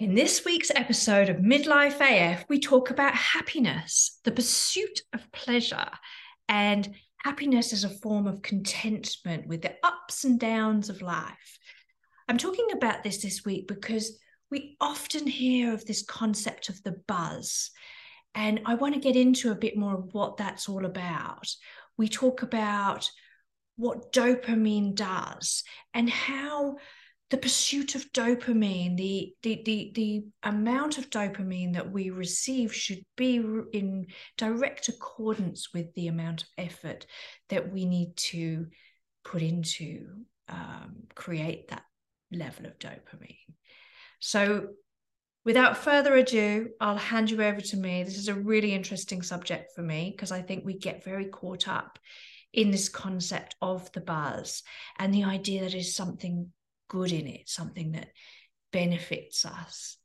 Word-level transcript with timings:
In 0.00 0.14
this 0.14 0.46
week's 0.46 0.70
episode 0.74 1.28
of 1.28 1.36
Midlife 1.36 2.00
AF, 2.00 2.46
we 2.48 2.58
talk 2.58 2.88
about 2.88 3.14
happiness, 3.14 4.18
the 4.24 4.32
pursuit 4.32 5.02
of 5.12 5.30
pleasure, 5.30 5.90
and 6.48 6.94
happiness 7.18 7.74
as 7.74 7.84
a 7.84 7.90
form 7.90 8.26
of 8.26 8.40
contentment 8.40 9.46
with 9.46 9.60
the 9.60 9.74
ups 9.82 10.24
and 10.24 10.40
downs 10.40 10.88
of 10.88 11.02
life. 11.02 11.58
I'm 12.28 12.38
talking 12.38 12.68
about 12.72 13.04
this 13.04 13.20
this 13.20 13.44
week 13.44 13.68
because 13.68 14.18
we 14.50 14.78
often 14.80 15.26
hear 15.26 15.74
of 15.74 15.84
this 15.84 16.02
concept 16.02 16.70
of 16.70 16.82
the 16.82 16.96
buzz, 17.06 17.70
and 18.34 18.62
I 18.64 18.76
want 18.76 18.94
to 18.94 19.00
get 19.00 19.16
into 19.16 19.50
a 19.50 19.54
bit 19.54 19.76
more 19.76 19.98
of 19.98 20.14
what 20.14 20.38
that's 20.38 20.66
all 20.66 20.86
about. 20.86 21.46
We 21.98 22.08
talk 22.08 22.40
about 22.40 23.10
what 23.76 24.14
dopamine 24.14 24.94
does 24.94 25.62
and 25.92 26.08
how 26.08 26.78
the 27.30 27.38
pursuit 27.38 27.94
of 27.94 28.12
dopamine, 28.12 28.96
the, 28.96 29.32
the, 29.42 29.62
the, 29.64 29.92
the 29.94 30.24
amount 30.42 30.98
of 30.98 31.10
dopamine 31.10 31.74
that 31.74 31.90
we 31.90 32.10
receive 32.10 32.74
should 32.74 33.04
be 33.16 33.36
in 33.72 34.06
direct 34.36 34.88
accordance 34.88 35.72
with 35.72 35.94
the 35.94 36.08
amount 36.08 36.42
of 36.42 36.48
effort 36.58 37.06
that 37.48 37.72
we 37.72 37.84
need 37.84 38.16
to 38.16 38.66
put 39.24 39.42
into 39.42 40.08
um, 40.48 41.04
create 41.14 41.68
that 41.68 41.84
level 42.32 42.66
of 42.66 42.78
dopamine. 42.80 43.36
So, 44.18 44.68
without 45.44 45.78
further 45.78 46.14
ado, 46.16 46.70
I'll 46.80 46.96
hand 46.96 47.30
you 47.30 47.42
over 47.42 47.60
to 47.60 47.76
me. 47.76 48.02
This 48.02 48.18
is 48.18 48.28
a 48.28 48.34
really 48.34 48.74
interesting 48.74 49.22
subject 49.22 49.70
for 49.76 49.82
me 49.82 50.12
because 50.14 50.32
I 50.32 50.42
think 50.42 50.64
we 50.64 50.76
get 50.76 51.04
very 51.04 51.26
caught 51.26 51.68
up 51.68 51.98
in 52.52 52.72
this 52.72 52.88
concept 52.88 53.54
of 53.62 53.90
the 53.92 54.00
buzz 54.00 54.64
and 54.98 55.14
the 55.14 55.24
idea 55.24 55.62
that 55.62 55.74
is 55.74 55.94
something 55.94 56.50
good 56.90 57.12
in 57.12 57.26
it, 57.28 57.48
something 57.48 57.92
that 57.92 58.08
benefits 58.72 59.46
us. 59.46 59.96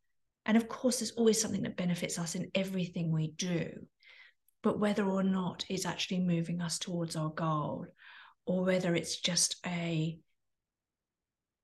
And 0.45 0.55
of 0.55 0.69
course, 0.69 0.99
there's 0.99 1.11
always 1.11 1.41
something 1.41 1.63
that 1.63 1.75
benefits 1.75 2.19
us 2.19 2.35
in 2.35 2.51
everything 2.53 3.11
we 3.11 3.31
do. 3.31 3.87
But 4.61 4.79
whether 4.79 5.03
or 5.03 5.23
not 5.23 5.65
it's 5.67 5.85
actually 5.85 6.21
moving 6.21 6.61
us 6.61 6.77
towards 6.77 7.15
our 7.15 7.29
goal, 7.29 7.87
or 8.45 8.63
whether 8.63 8.95
it's 8.95 9.19
just 9.19 9.57
a 9.65 10.17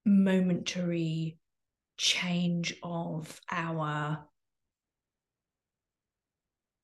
momentary 0.04 1.38
change 1.98 2.76
of 2.82 3.40
our 3.52 4.26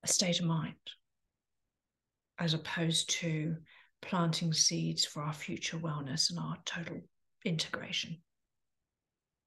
state 0.06 0.40
of 0.40 0.46
mind, 0.46 0.76
as 2.38 2.54
opposed 2.54 3.10
to 3.10 3.58
planting 4.02 4.54
seeds 4.54 5.04
for 5.04 5.24
our 5.24 5.34
future 5.34 5.78
wellness 5.78 6.30
and 6.30 6.38
our 6.40 6.58
total 6.66 7.02
integration. 7.44 8.18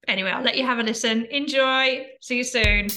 Anyway, 0.09 0.31
I'll 0.31 0.43
let 0.43 0.57
you 0.57 0.65
have 0.65 0.79
a 0.79 0.83
listen. 0.83 1.27
Enjoy. 1.31 2.07
See 2.21 2.39
you 2.39 2.45
soon. 2.45 2.89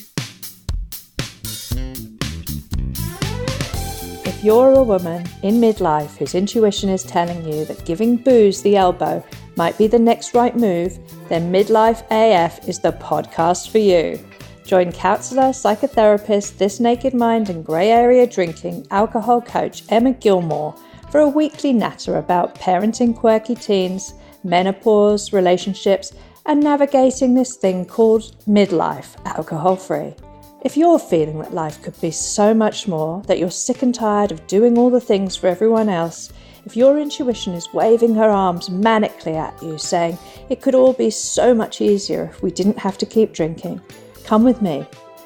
If 4.25 4.43
you're 4.43 4.71
a 4.71 4.83
woman 4.83 5.25
in 5.41 5.55
midlife 5.61 6.17
whose 6.17 6.35
intuition 6.35 6.89
is 6.89 7.03
telling 7.03 7.45
you 7.45 7.65
that 7.65 7.85
giving 7.85 8.17
booze 8.17 8.61
the 8.61 8.75
elbow 8.75 9.23
might 9.55 9.77
be 9.77 9.87
the 9.87 9.99
next 9.99 10.33
right 10.33 10.55
move, 10.55 10.97
then 11.29 11.51
Midlife 11.51 12.03
AF 12.09 12.67
is 12.67 12.79
the 12.79 12.91
podcast 12.93 13.69
for 13.69 13.77
you. 13.77 14.19
Join 14.65 14.91
counsellor, 14.91 15.49
psychotherapist, 15.49 16.57
This 16.57 16.79
Naked 16.79 17.13
Mind, 17.13 17.49
and 17.49 17.65
grey 17.65 17.91
area 17.91 18.25
drinking 18.25 18.87
alcohol 18.91 19.41
coach 19.41 19.83
Emma 19.89 20.13
Gilmore 20.13 20.75
for 21.11 21.19
a 21.19 21.29
weekly 21.29 21.73
natter 21.73 22.17
about 22.17 22.55
parenting 22.55 23.15
quirky 23.15 23.55
teens, 23.55 24.13
menopause, 24.43 25.33
relationships, 25.33 26.13
and 26.45 26.61
navigating 26.61 27.33
this 27.33 27.55
thing 27.55 27.85
called 27.85 28.35
midlife 28.45 29.15
alcohol 29.25 29.75
free. 29.75 30.13
If 30.61 30.77
you're 30.77 30.99
feeling 30.99 31.39
that 31.39 31.53
life 31.53 31.81
could 31.81 31.99
be 31.99 32.11
so 32.11 32.53
much 32.53 32.87
more, 32.87 33.21
that 33.23 33.39
you're 33.39 33.51
sick 33.51 33.81
and 33.81 33.93
tired 33.93 34.31
of 34.31 34.47
doing 34.47 34.77
all 34.77 34.89
the 34.89 35.01
things 35.01 35.35
for 35.35 35.47
everyone 35.47 35.89
else, 35.89 36.31
if 36.65 36.77
your 36.77 36.97
intuition 36.97 37.53
is 37.53 37.73
waving 37.73 38.15
her 38.15 38.29
arms 38.29 38.69
manically 38.69 39.35
at 39.35 39.61
you, 39.61 39.77
saying 39.77 40.17
it 40.49 40.61
could 40.61 40.75
all 40.75 40.93
be 40.93 41.09
so 41.09 41.53
much 41.53 41.81
easier 41.81 42.25
if 42.25 42.41
we 42.41 42.51
didn't 42.51 42.79
have 42.79 42.97
to 42.99 43.05
keep 43.05 43.33
drinking, 43.33 43.81
come 44.23 44.43
with 44.43 44.61
me. 44.61 44.85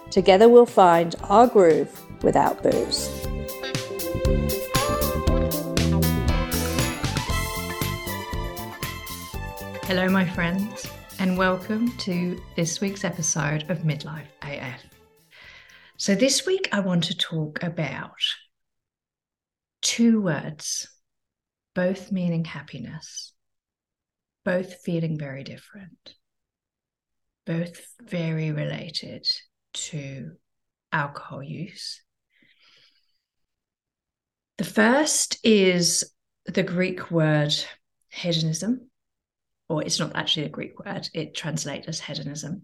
Together 0.09 0.49
we'll 0.49 0.66
find 0.66 1.16
our 1.23 1.47
groove 1.47 2.03
without 2.23 2.63
booze. 2.63 3.07
Hello, 9.84 10.09
my 10.09 10.25
friends 10.25 10.76
and 11.19 11.35
welcome 11.35 11.91
to 11.97 12.39
this 12.55 12.79
week's 12.79 13.03
episode 13.03 13.69
of 13.72 13.79
Midlife 13.79 14.28
AF. 14.44 14.83
So, 15.97 16.13
this 16.13 16.45
week 16.45 16.69
I 16.72 16.79
want 16.79 17.05
to 17.05 17.17
talk 17.17 17.63
about 17.63 18.11
two 19.81 20.22
words, 20.22 20.88
both 21.73 22.11
meaning 22.11 22.45
happiness, 22.45 23.33
both 24.45 24.81
feeling 24.81 25.17
very 25.17 25.44
different, 25.44 26.16
both 27.47 27.88
very 28.01 28.51
related 28.51 29.25
to 29.73 30.34
alcohol 30.91 31.41
use. 31.41 32.01
The 34.57 34.66
first 34.66 35.39
is 35.44 36.13
the 36.45 36.63
Greek 36.63 37.09
word 37.09 37.55
hedonism, 38.09 38.89
or 39.69 39.83
it's 39.83 40.00
not 40.00 40.16
actually 40.16 40.45
a 40.45 40.50
Greek 40.50 40.79
word, 40.83 41.07
it 41.13 41.35
translates 41.35 41.88
as 41.88 42.00
hedonism. 42.00 42.63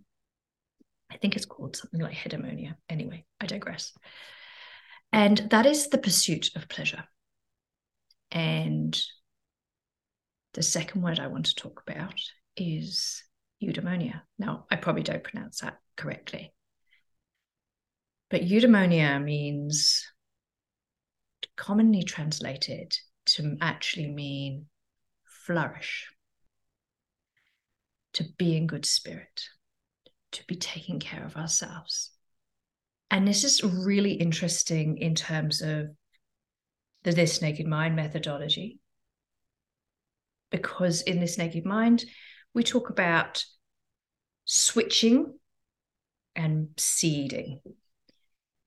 I 1.12 1.18
think 1.18 1.36
it's 1.36 1.46
called 1.46 1.75
something 1.75 2.00
like 2.00 2.14
hedomonia. 2.14 2.75
Anyway, 2.90 3.25
I 3.40 3.46
digress. 3.46 3.94
And 5.12 5.38
that 5.52 5.66
is 5.66 5.90
the 5.90 5.97
pursuit 5.97 6.50
of 6.56 6.69
pleasure. 6.69 7.03
And 8.31 9.00
the 10.53 10.64
second 10.64 11.02
word 11.02 11.19
I 11.19 11.28
want 11.28 11.47
to 11.47 11.56
talk 11.56 11.84
about 11.88 12.19
is 12.58 13.24
eudaimonia. 13.62 14.22
Now, 14.40 14.66
I 14.72 14.75
probably 14.75 15.03
don't 15.03 15.24
pronounce 15.24 15.59
that 15.59 15.78
correctly. 15.97 16.53
But 18.30 18.41
eudaimonia 18.41 19.24
means 19.24 20.03
commonly 21.56 22.03
translated 22.03 22.96
to 23.25 23.58
actually 23.62 24.08
mean 24.08 24.66
flourish 25.46 26.08
to 28.13 28.25
be 28.38 28.56
in 28.56 28.68
good 28.68 28.85
spirit, 28.85 29.50
to 30.34 30.44
be 30.47 30.56
taking 30.56 31.00
care 31.00 31.25
of 31.25 31.35
ourselves. 31.35 32.12
And 33.12 33.28
this 33.28 33.44
is 33.44 33.63
really 33.63 34.13
interesting 34.13 34.97
in 34.97 35.16
terms 35.16 35.62
of 35.62 35.90
the 37.03 37.12
This 37.12 37.41
Naked 37.41 37.68
Mind 37.68 37.96
methodology. 37.96 38.79
Because 40.50 41.02
in 41.02 41.19
This 41.19 41.38
Naked 41.38 41.66
Mind, 41.66 42.06
we 42.53 42.63
talk 42.63 42.90
about 42.90 43.44
switching 44.46 45.38
and 46.35 46.69
seeding. 46.78 47.59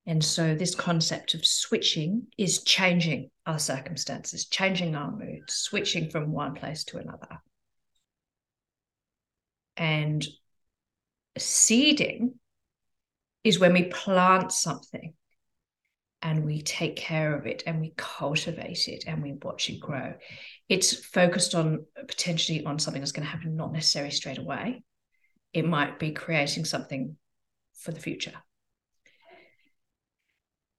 And 0.05 0.23
so, 0.23 0.55
this 0.55 0.75
concept 0.75 1.33
of 1.33 1.45
switching 1.45 2.27
is 2.37 2.63
changing 2.63 3.29
our 3.45 3.59
circumstances, 3.59 4.45
changing 4.45 4.95
our 4.95 5.11
moods, 5.11 5.53
switching 5.53 6.09
from 6.09 6.31
one 6.31 6.53
place 6.53 6.85
to 6.85 6.97
another 6.97 7.41
and 9.77 10.25
seeding 11.37 12.33
is 13.43 13.59
when 13.59 13.73
we 13.73 13.83
plant 13.83 14.51
something 14.51 15.13
and 16.21 16.43
we 16.43 16.61
take 16.61 16.95
care 16.95 17.35
of 17.35 17.45
it 17.45 17.63
and 17.65 17.79
we 17.79 17.93
cultivate 17.95 18.87
it 18.87 19.05
and 19.07 19.21
we 19.21 19.33
watch 19.33 19.69
it 19.69 19.79
grow. 19.79 20.15
It's 20.67 20.93
focused 20.93 21.53
on 21.53 21.85
potentially 22.07 22.65
on 22.65 22.79
something 22.79 23.01
that's 23.01 23.11
going 23.11 23.25
to 23.25 23.31
happen 23.31 23.55
not 23.55 23.71
necessarily 23.71 24.11
straight 24.11 24.39
away. 24.39 24.83
It 25.53 25.65
might 25.65 25.99
be 25.99 26.11
creating 26.11 26.65
something 26.65 27.15
for 27.75 27.91
the 27.91 27.99
future. 27.99 28.33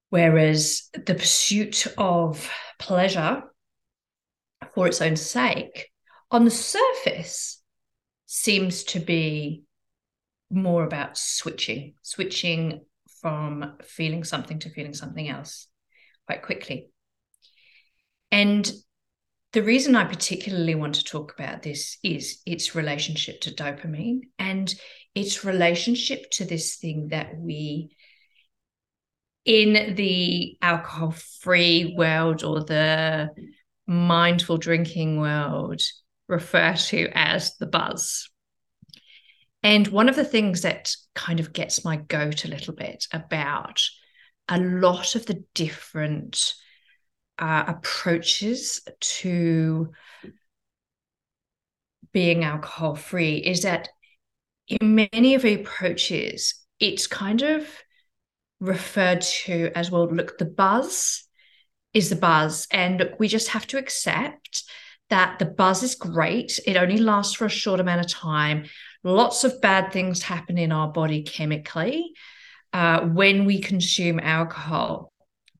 Whereas 0.09 0.89
the 0.93 1.15
pursuit 1.15 1.87
of 1.97 2.51
pleasure 2.77 3.43
for 4.73 4.87
its 4.87 5.01
own 5.01 5.15
sake, 5.15 5.89
on 6.31 6.45
the 6.45 6.51
surface, 6.51 7.58
seems 8.31 8.83
to 8.83 8.99
be 8.99 9.63
more 10.51 10.83
about 10.83 11.17
switching, 11.17 11.95
switching 12.03 12.85
from 13.21 13.73
feeling 13.83 14.23
something 14.23 14.59
to 14.59 14.69
feeling 14.69 14.93
something 14.93 15.27
else 15.27 15.65
quite 16.27 16.43
quickly. 16.43 16.91
And 18.31 18.71
the 19.53 19.63
reason 19.63 19.95
I 19.95 20.03
particularly 20.03 20.75
want 20.75 20.93
to 20.95 21.03
talk 21.03 21.33
about 21.33 21.63
this 21.63 21.97
is 22.03 22.39
its 22.45 22.75
relationship 22.75 23.41
to 23.41 23.51
dopamine 23.51 24.19
and 24.37 24.71
its 25.15 25.43
relationship 25.43 26.29
to 26.33 26.45
this 26.45 26.75
thing 26.75 27.07
that 27.07 27.35
we, 27.35 27.89
in 29.43 29.95
the 29.95 30.55
alcohol 30.61 31.15
free 31.41 31.95
world 31.97 32.43
or 32.43 32.63
the 32.63 33.29
mindful 33.87 34.59
drinking 34.59 35.19
world, 35.19 35.81
refer 36.29 36.75
to 36.75 37.09
as 37.13 37.57
the 37.57 37.65
buzz. 37.65 38.29
And 39.61 39.87
one 39.89 40.07
of 40.07 40.15
the 40.15 40.23
things 40.23 40.61
that 40.61 40.95
kind 41.15 41.41
of 41.41 41.51
gets 41.51 41.83
my 41.83 41.97
goat 41.97 42.45
a 42.45 42.49
little 42.49 42.73
bit 42.73 43.07
about 43.11 43.81
a 44.47 44.57
lot 44.57 45.15
of 45.15 45.25
the 45.25 45.43
different 45.53 46.53
uh, 47.37 47.65
approaches 47.67 48.81
to 48.99 49.91
being 52.13 52.43
alcohol 52.43 52.95
free 52.95 53.37
is 53.37 53.63
that 53.63 53.89
in 54.67 54.95
many 54.95 55.35
of 55.35 55.41
the 55.41 55.55
approaches, 55.55 56.55
it's 56.79 57.07
kind 57.07 57.41
of 57.41 57.67
referred 58.59 59.21
to 59.21 59.71
as 59.75 59.89
well 59.89 60.13
look 60.13 60.37
the 60.37 60.43
buzz 60.45 61.23
is 61.93 62.09
the 62.09 62.15
buzz 62.15 62.67
and 62.71 62.99
look, 62.99 63.19
we 63.19 63.27
just 63.27 63.49
have 63.49 63.65
to 63.65 63.77
accept 63.77 64.63
that 65.09 65.39
the 65.39 65.45
buzz 65.45 65.83
is 65.83 65.95
great. 65.95 66.59
It 66.65 66.77
only 66.77 66.97
lasts 66.97 67.35
for 67.35 67.45
a 67.45 67.49
short 67.49 67.79
amount 67.79 68.01
of 68.01 68.11
time. 68.11 68.65
Lots 69.03 69.43
of 69.43 69.61
bad 69.61 69.91
things 69.91 70.21
happen 70.21 70.57
in 70.57 70.71
our 70.71 70.87
body 70.87 71.23
chemically 71.23 72.11
uh, 72.73 73.01
when 73.01 73.45
we 73.45 73.59
consume 73.59 74.19
alcohol. 74.19 75.11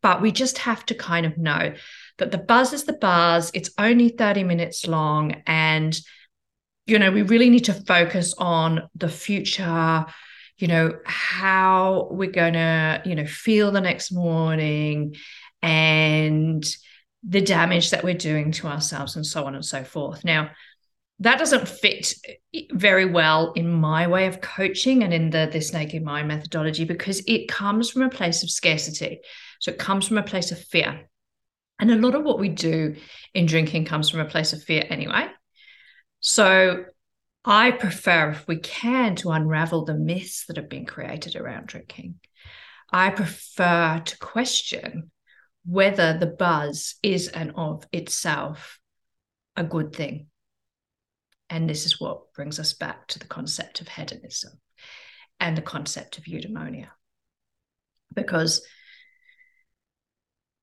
But 0.01 0.22
we 0.22 0.31
just 0.31 0.60
have 0.60 0.86
to 0.88 0.96
kind 0.96 1.25
of 1.25 1.38
know 1.38 1.74
that 2.18 2.31
the 2.31 2.38
buzz 2.38 2.74
is 2.74 2.86
the 2.86 2.94
buzz. 2.94 3.51
It's 3.54 3.72
only 3.78 4.10
30 4.10 4.44
minutes 4.44 4.88
long. 4.88 5.42
And 5.46 6.00
you 6.86 6.98
know 6.98 7.12
we 7.12 7.22
really 7.22 7.51
need 7.51 7.66
to 7.66 7.74
focus 7.74 8.34
on 8.40 8.90
the 8.96 9.10
future 9.10 10.07
you 10.60 10.68
know 10.68 10.94
how 11.06 12.10
we're 12.12 12.31
going 12.31 12.54
to 12.54 13.01
you 13.06 13.16
know 13.16 13.25
feel 13.25 13.72
the 13.72 13.81
next 13.81 14.12
morning. 14.12 15.16
And 15.62 16.63
the 17.24 17.42
damage 17.42 17.92
that 17.92 18.04
we're 18.04 18.13
doing 18.13 18.51
to 18.51 18.68
ourselves 18.68 19.16
and 19.16 19.25
so 19.25 19.45
on 19.45 19.56
and 19.56 19.66
so 19.66 19.83
forth. 19.83 20.24
Now 20.24 20.51
that 21.19 21.38
doesn't 21.38 21.68
fit 21.68 22.13
very 22.71 23.06
well 23.06 23.51
in 23.54 23.69
my 23.69 24.07
way 24.07 24.27
of 24.27 24.39
coaching 24.39 25.04
and 25.04 25.13
in 25.13 25.30
the 25.30 25.50
this 25.51 25.74
naked 25.74 26.01
mind 26.01 26.30
methodology 26.30 26.86
because 26.86 27.21
it 27.27 27.50
comes 27.50 27.89
from 27.89 28.04
a 28.04 28.10
place 28.10 28.42
of 28.42 28.50
scarcity. 28.50 29.19
So 29.60 29.71
it 29.71 29.77
comes 29.77 30.07
from 30.07 30.18
a 30.18 30.24
place 30.24 30.51
of 30.51 30.60
fear. 30.60 31.10
And 31.80 31.92
a 31.92 31.98
lot 31.98 32.16
of 32.16 32.24
what 32.24 32.39
we 32.39 32.50
do 32.50 32.95
in 33.33 33.45
drinking 33.45 33.86
comes 33.86 34.10
from 34.10 34.22
a 34.22 34.25
place 34.25 34.54
of 34.54 34.63
fear 34.63 34.86
anyway. 34.89 35.27
So 36.22 36.86
I 37.44 37.72
prefer, 37.72 38.31
if 38.31 38.48
we 38.48 38.57
can, 38.57 39.15
to 39.18 39.31
unravel 39.31 39.86
the 39.86 39.95
myths 39.95 40.45
that 40.48 40.57
have 40.57 40.69
been 40.69 40.86
created 40.86 41.36
around 41.36 41.68
drinking. 41.68 42.15
I 42.92 43.12
prefer 43.12 44.01
to 44.04 44.18
question 44.18 45.12
whether 45.66 46.18
the 46.18 46.28
buzz 46.28 46.96
is 47.04 47.28
and 47.28 47.52
of 47.56 47.86
itself 47.92 48.80
a 49.56 49.64
good 49.64 49.96
thing. 49.96 50.28
And 51.50 51.70
this 51.70 51.86
is 51.86 52.00
what 52.00 52.34
brings 52.34 52.60
us 52.60 52.74
back 52.74 53.08
to 53.08 53.20
the 53.20 53.28
concept 53.28 53.82
of 53.82 53.88
hedonism 53.88 54.54
and 55.40 55.58
the 55.58 55.62
concept 55.62 56.18
of 56.18 56.26
eudaimonia. 56.26 56.90
Because 58.14 58.66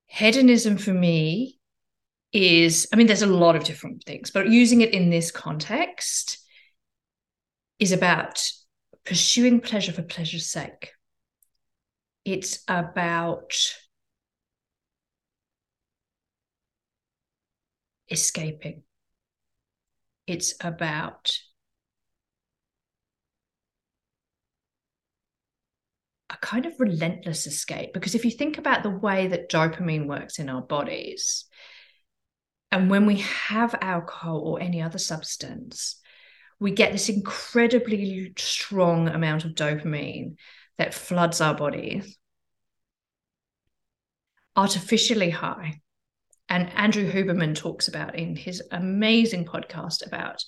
hedonism 0.07 0.79
for 0.79 0.93
me 0.93 1.59
is, 2.33 2.87
I 2.93 2.97
mean, 2.97 3.07
there's 3.07 3.23
a 3.23 3.27
lot 3.27 3.57
of 3.57 3.65
different 3.65 4.05
things, 4.05 4.31
but 4.31 4.49
using 4.49 4.81
it 4.81 4.93
in 4.93 5.11
this 5.11 5.31
context, 5.31 6.39
is 7.79 7.93
about 7.93 8.43
pursuing 9.05 9.61
pleasure 9.61 9.93
for 9.93 10.03
pleasure's 10.03 10.51
sake. 10.51 10.93
It's 12.25 12.65
about 12.67 13.55
escaping. 18.09 18.83
It's 20.27 20.55
about 20.61 21.39
a 26.31 26.37
kind 26.39 26.67
of 26.67 26.79
relentless 26.79 27.47
escape. 27.47 27.93
Because 27.93 28.15
if 28.15 28.25
you 28.25 28.31
think 28.31 28.59
about 28.59 28.83
the 28.83 28.91
way 28.91 29.29
that 29.29 29.51
dopamine 29.51 30.07
works 30.07 30.39
in 30.39 30.49
our 30.49 30.63
bodies, 30.63 31.45
and 32.73 32.91
when 32.91 33.07
we 33.07 33.19
have 33.19 33.75
alcohol 33.81 34.41
or 34.41 34.61
any 34.61 34.83
other 34.83 34.99
substance, 34.99 36.01
we 36.59 36.73
get 36.73 36.93
this 36.93 37.09
incredibly 37.09 38.33
strong 38.37 39.09
amount 39.09 39.45
of 39.45 39.53
dopamine 39.53 40.37
that 40.79 40.95
floods 40.95 41.41
our 41.41 41.55
bodies 41.55 42.19
artificially 44.57 45.31
high 45.31 45.81
and 46.49 46.71
andrew 46.75 47.11
huberman 47.11 47.55
talks 47.55 47.89
about 47.89 48.19
in 48.19 48.37
his 48.37 48.63
amazing 48.71 49.45
podcast 49.45 50.07
about 50.07 50.43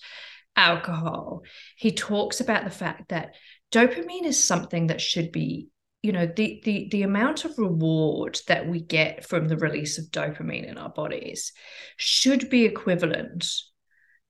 alcohol 0.56 1.43
he 1.77 1.93
talks 1.93 2.41
about 2.41 2.65
the 2.65 2.71
fact 2.71 3.09
that 3.09 3.35
dopamine 3.73 4.25
is 4.25 4.43
something 4.43 4.89
that 4.89 5.00
should 5.00 5.31
be 5.31 5.69
you 6.03 6.12
know 6.12 6.27
the 6.27 6.61
the 6.65 6.89
the 6.91 7.03
amount 7.03 7.45
of 7.45 7.59
reward 7.59 8.39
that 8.47 8.69
we 8.69 8.81
get 8.81 9.25
from 9.27 9.47
the 9.47 9.56
release 9.56 9.99
of 9.99 10.06
dopamine 10.06 10.69
in 10.69 10.79
our 10.79 10.91
bodies 10.91 11.53
should 11.97 12.49
be 12.50 12.65
equivalent 12.65 13.47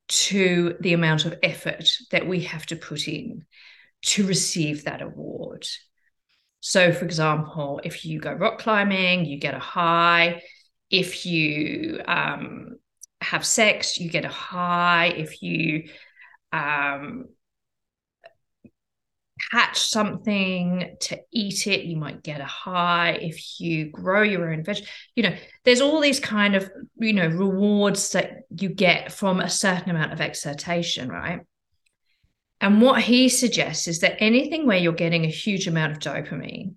to 0.09 0.75
the 0.81 0.95
amount 0.95 1.27
of 1.27 1.39
effort 1.43 1.91
that 2.11 2.27
we 2.27 2.41
have 2.41 2.65
to 2.67 2.77
put 2.77 3.07
in 3.07 3.45
to 4.03 4.27
receive 4.27 4.85
that 4.85 5.03
award. 5.03 5.67
So, 6.61 6.93
for 6.93 7.05
example, 7.05 7.81
if 7.85 8.05
you 8.05 8.21
go 8.21 8.33
rock 8.33 8.59
climbing, 8.59 9.27
you 9.27 9.39
get 9.39 9.55
a 9.55 9.61
high. 9.61 10.43
If 10.91 11.27
you 11.27 12.01
um, 12.07 12.77
have 13.21 13.45
sex, 13.45 13.99
you 13.99 14.11
get 14.11 14.25
a 14.25 14.29
high. 14.29 15.07
If 15.09 15.43
you 15.43 15.89
um, 16.53 17.27
catch 19.51 19.79
something 19.79 20.97
to 21.01 21.19
eat 21.33 21.67
it 21.67 21.85
you 21.85 21.97
might 21.97 22.23
get 22.23 22.41
a 22.41 22.45
high 22.45 23.13
if 23.21 23.61
you 23.61 23.91
grow 23.91 24.23
your 24.23 24.53
own 24.53 24.65
veg 24.65 24.79
you 25.15 25.23
know 25.23 25.35
there's 25.65 25.81
all 25.81 26.01
these 26.01 26.21
kind 26.21 26.55
of 26.55 26.71
you 26.97 27.13
know 27.13 27.27
rewards 27.27 28.13
that 28.13 28.43
you 28.51 28.69
get 28.69 29.13
from 29.13 29.41
a 29.41 29.49
certain 29.49 29.91
amount 29.91 30.13
of 30.13 30.21
exertion 30.21 31.09
right 31.09 31.41
and 32.61 32.83
what 32.83 33.01
he 33.01 33.29
suggests 33.29 33.87
is 33.87 34.01
that 34.01 34.21
anything 34.21 34.67
where 34.67 34.79
you're 34.79 34.93
getting 34.93 35.25
a 35.25 35.29
huge 35.29 35.67
amount 35.69 35.93
of 35.93 35.99
dopamine 35.99 36.75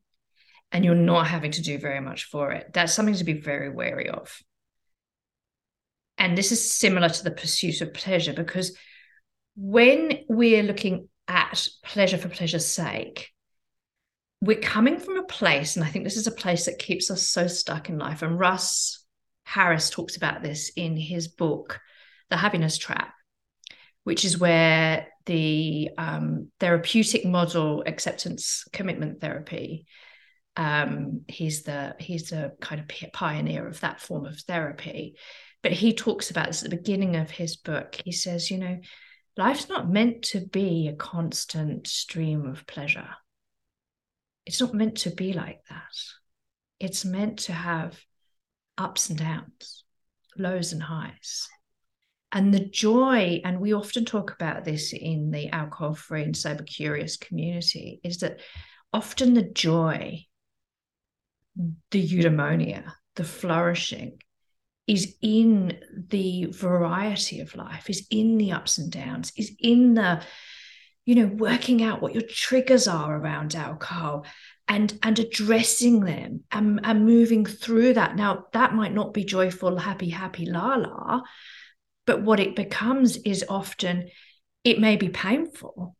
and 0.72 0.86
you're 0.86 0.96
not 0.96 1.28
having 1.28 1.52
to 1.52 1.62
do 1.62 1.78
very 1.78 2.00
much 2.00 2.26
for 2.26 2.52
it 2.52 2.72
that's 2.74 2.94
something 2.94 3.16
to 3.16 3.24
be 3.24 3.34
very 3.34 3.70
wary 3.70 4.10
of 4.10 4.42
and 6.18 6.38
this 6.38 6.52
is 6.52 6.74
similar 6.74 7.10
to 7.10 7.24
the 7.24 7.32
pursuit 7.32 7.82
of 7.82 7.94
pleasure 7.94 8.34
because 8.34 8.78
when 9.56 10.20
we're 10.30 10.64
looking 10.64 11.10
at 11.28 11.68
pleasure 11.84 12.18
for 12.18 12.30
pleasure's 12.30 12.66
sake, 12.66 13.30
we're 14.42 14.60
coming 14.60 15.00
from 15.00 15.18
a 15.18 15.24
place, 15.24 15.76
and 15.76 15.86
I 15.86 15.90
think 15.90 16.04
this 16.04 16.18
is 16.18 16.28
a 16.28 16.32
place 16.32 16.66
that 16.66 16.80
keeps 16.80 17.12
us 17.12 17.30
so 17.30 17.48
stuck 17.48 17.90
in 17.90 17.98
life. 17.98 18.22
And 18.22 18.40
Russ 18.40 19.06
Harris 19.44 19.90
talks 19.90 20.18
about 20.18 20.42
this 20.42 20.72
in 20.76 20.98
his 20.98 21.28
book, 21.28 21.80
The 22.30 22.38
Happiness 22.38 22.78
Trap, 22.78 23.14
which 24.04 24.26
is 24.26 24.40
where 24.40 25.08
the 25.26 25.90
um, 25.98 26.52
therapeutic 26.60 27.24
model 27.26 27.84
acceptance 27.86 28.66
commitment 28.74 29.22
therapy. 29.22 29.86
Um, 30.58 31.22
he's 31.28 31.64
the 31.64 31.96
he's 32.00 32.30
the 32.30 32.54
kind 32.60 32.82
of 32.82 33.12
pioneer 33.14 33.68
of 33.68 33.80
that 33.82 34.02
form 34.02 34.26
of 34.26 34.40
therapy, 34.40 35.16
but 35.64 35.72
he 35.72 35.94
talks 35.94 36.30
about 36.30 36.48
this 36.48 36.64
at 36.64 36.70
the 36.70 36.76
beginning 36.76 37.16
of 37.16 37.32
his 37.32 37.56
book. 37.56 38.00
He 38.04 38.12
says, 38.12 38.52
you 38.52 38.58
know, 38.58 38.80
life's 39.38 39.70
not 39.70 39.90
meant 39.90 40.24
to 40.24 40.42
be 40.42 40.88
a 40.88 40.96
constant 40.96 41.88
stream 41.88 42.46
of 42.46 42.68
pleasure. 42.68 43.10
It's 44.46 44.60
not 44.60 44.74
meant 44.74 44.98
to 45.00 45.12
be 45.12 45.34
like 45.34 45.62
that. 45.70 45.96
It's 46.80 47.06
meant 47.06 47.40
to 47.40 47.54
have 47.54 48.00
ups 48.78 49.10
and 49.10 49.20
downs, 49.20 49.84
lows 50.38 50.74
and 50.74 50.82
highs. 50.82 51.48
And 52.32 52.54
the 52.54 52.66
joy, 52.66 53.42
and 53.44 53.60
we 53.60 53.74
often 53.74 54.06
talk 54.06 54.32
about 54.32 54.64
this 54.64 54.94
in 54.94 55.32
the 55.32 55.50
alcohol 55.50 55.94
free 55.94 56.24
and 56.24 56.36
sober 56.36 56.64
curious 56.64 57.18
community, 57.18 58.00
is 58.04 58.20
that 58.20 58.40
often 58.94 59.34
the 59.34 59.44
joy, 59.44 60.26
the 61.56 62.08
eudaimonia, 62.08 62.94
the 63.16 63.24
flourishing, 63.24 64.22
is 64.88 65.16
in 65.22 65.80
the 66.10 66.46
variety 66.46 67.40
of 67.40 67.56
life, 67.56 67.90
is 67.90 68.08
in 68.10 68.38
the 68.38 68.52
ups 68.52 68.78
and 68.78 68.92
downs, 68.92 69.32
is 69.38 69.52
in 69.60 69.94
the, 69.94 70.22
you 71.06 71.16
know, 71.16 71.28
working 71.28 71.84
out 71.84 72.02
what 72.02 72.14
your 72.14 72.24
triggers 72.24 72.88
are 72.88 73.16
around 73.16 73.56
alcohol 73.56 74.26
and 74.68 74.98
and 75.04 75.20
addressing 75.20 76.02
them 76.02 76.44
and, 76.52 76.80
and 76.84 77.06
moving 77.06 77.46
through 77.46 77.94
that. 77.94 78.16
Now, 78.16 78.46
that 78.54 78.74
might 78.74 78.94
not 78.94 79.14
be 79.14 79.24
joyful, 79.24 79.78
happy, 79.78 80.10
happy, 80.10 80.46
la 80.46 80.76
la, 80.76 81.22
but 82.06 82.24
what 82.24 82.40
it 82.40 82.56
becomes 82.56 83.18
is 83.18 83.46
often 83.48 84.10
it 84.64 84.80
may 84.80 84.96
be 84.96 85.10
painful 85.10 85.96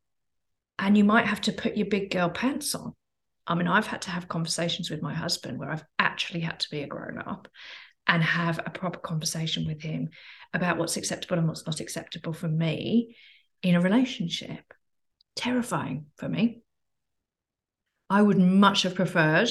and 0.80 0.98
you 0.98 1.04
might 1.04 1.28
have 1.28 1.42
to 1.42 1.52
put 1.52 1.78
your 1.78 1.88
big 1.88 2.12
girl 2.12 2.30
pants 2.30 2.74
on. 2.76 2.94
I 3.48 3.56
mean, 3.56 3.68
I've 3.68 3.88
had 3.88 4.04
to 4.04 4.12
have 4.12 4.28
conversations 4.28 4.90
with 4.90 5.02
my 5.02 5.14
husband 5.14 5.60
where 5.60 5.72
I've 5.72 5.84
actually 5.98 6.42
had 6.42 6.60
to 6.62 6.70
be 6.70 6.84
a 6.84 6.88
grown 6.88 7.18
up 7.18 7.48
and 8.08 8.24
have 8.24 8.60
a 8.60 8.70
proper 8.70 9.00
conversation 9.00 9.66
with 9.68 9.82
him 9.82 10.10
about 10.54 10.78
what's 10.78 10.98
acceptable 10.98 11.38
and 11.38 11.48
what's 11.48 11.66
not 11.66 11.80
acceptable 11.80 12.34
for 12.34 12.48
me 12.48 13.16
in 13.64 13.76
a 13.76 13.82
relationship. 13.82 14.74
terrifying 15.36 16.08
for 16.18 16.28
me. 16.28 16.62
I 18.10 18.22
would 18.22 18.38
much 18.38 18.84
have 18.84 18.96
preferred 18.96 19.50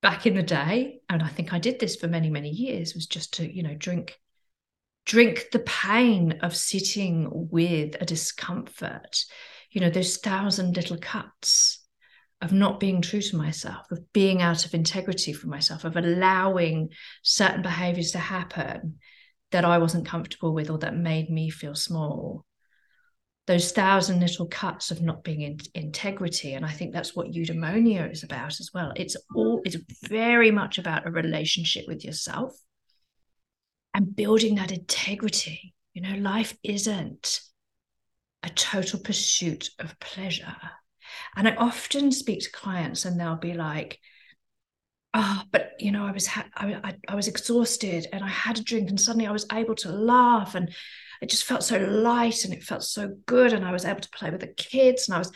back 0.00 0.26
in 0.26 0.34
the 0.34 0.42
day, 0.42 1.00
and 1.08 1.22
I 1.22 1.28
think 1.28 1.52
I 1.52 1.58
did 1.58 1.78
this 1.80 1.96
for 1.96 2.08
many, 2.08 2.30
many 2.30 2.50
years, 2.50 2.94
was 2.94 3.06
just 3.06 3.34
to, 3.34 3.52
you 3.52 3.62
know, 3.62 3.74
drink 3.74 4.18
drink 5.04 5.46
the 5.50 5.58
pain 5.58 6.38
of 6.42 6.54
sitting 6.54 7.28
with 7.50 7.96
a 8.00 8.06
discomfort, 8.06 9.24
you 9.70 9.80
know, 9.80 9.90
those 9.90 10.16
thousand 10.18 10.76
little 10.76 10.96
cuts 10.96 11.81
of 12.42 12.52
not 12.52 12.80
being 12.80 13.00
true 13.00 13.22
to 13.22 13.36
myself, 13.36 13.90
of 13.92 14.12
being 14.12 14.42
out 14.42 14.66
of 14.66 14.74
integrity 14.74 15.32
for 15.32 15.46
myself, 15.46 15.84
of 15.84 15.96
allowing 15.96 16.90
certain 17.22 17.62
behaviors 17.62 18.10
to 18.10 18.18
happen 18.18 18.98
that 19.52 19.64
I 19.64 19.78
wasn't 19.78 20.06
comfortable 20.06 20.52
with 20.52 20.68
or 20.68 20.78
that 20.78 20.96
made 20.96 21.30
me 21.30 21.50
feel 21.50 21.76
small. 21.76 22.44
Those 23.46 23.70
thousand 23.70 24.20
little 24.20 24.46
cuts 24.46 24.90
of 24.90 25.00
not 25.00 25.22
being 25.22 25.42
in 25.42 25.58
integrity 25.74 26.54
and 26.54 26.64
i 26.64 26.70
think 26.70 26.92
that's 26.92 27.14
what 27.14 27.32
eudaimonia 27.32 28.10
is 28.10 28.22
about 28.22 28.60
as 28.60 28.70
well. 28.74 28.92
It's 28.96 29.16
all 29.34 29.60
it's 29.64 29.76
very 30.08 30.50
much 30.50 30.78
about 30.78 31.06
a 31.06 31.10
relationship 31.10 31.84
with 31.86 32.04
yourself 32.04 32.54
and 33.94 34.14
building 34.14 34.56
that 34.56 34.72
integrity. 34.72 35.74
You 35.94 36.02
know 36.02 36.16
life 36.16 36.56
isn't 36.64 37.40
a 38.42 38.48
total 38.48 39.00
pursuit 39.00 39.70
of 39.78 39.98
pleasure 40.00 40.56
and 41.36 41.48
i 41.48 41.54
often 41.56 42.10
speak 42.10 42.40
to 42.40 42.50
clients 42.50 43.04
and 43.04 43.18
they'll 43.18 43.36
be 43.36 43.54
like 43.54 43.98
oh 45.14 45.42
but 45.50 45.72
you 45.78 45.90
know 45.90 46.06
i 46.06 46.12
was 46.12 46.26
ha- 46.26 46.48
I, 46.56 46.94
I 47.08 47.14
was 47.14 47.28
exhausted 47.28 48.06
and 48.12 48.24
i 48.24 48.28
had 48.28 48.58
a 48.58 48.62
drink 48.62 48.88
and 48.88 49.00
suddenly 49.00 49.26
i 49.26 49.32
was 49.32 49.46
able 49.52 49.74
to 49.76 49.90
laugh 49.90 50.54
and 50.54 50.72
it 51.20 51.30
just 51.30 51.44
felt 51.44 51.62
so 51.62 51.78
light 51.78 52.44
and 52.44 52.52
it 52.52 52.62
felt 52.62 52.82
so 52.82 53.16
good 53.26 53.52
and 53.52 53.64
i 53.64 53.72
was 53.72 53.84
able 53.84 54.00
to 54.00 54.10
play 54.10 54.30
with 54.30 54.40
the 54.40 54.46
kids 54.46 55.08
and 55.08 55.14
i 55.14 55.18
was 55.18 55.30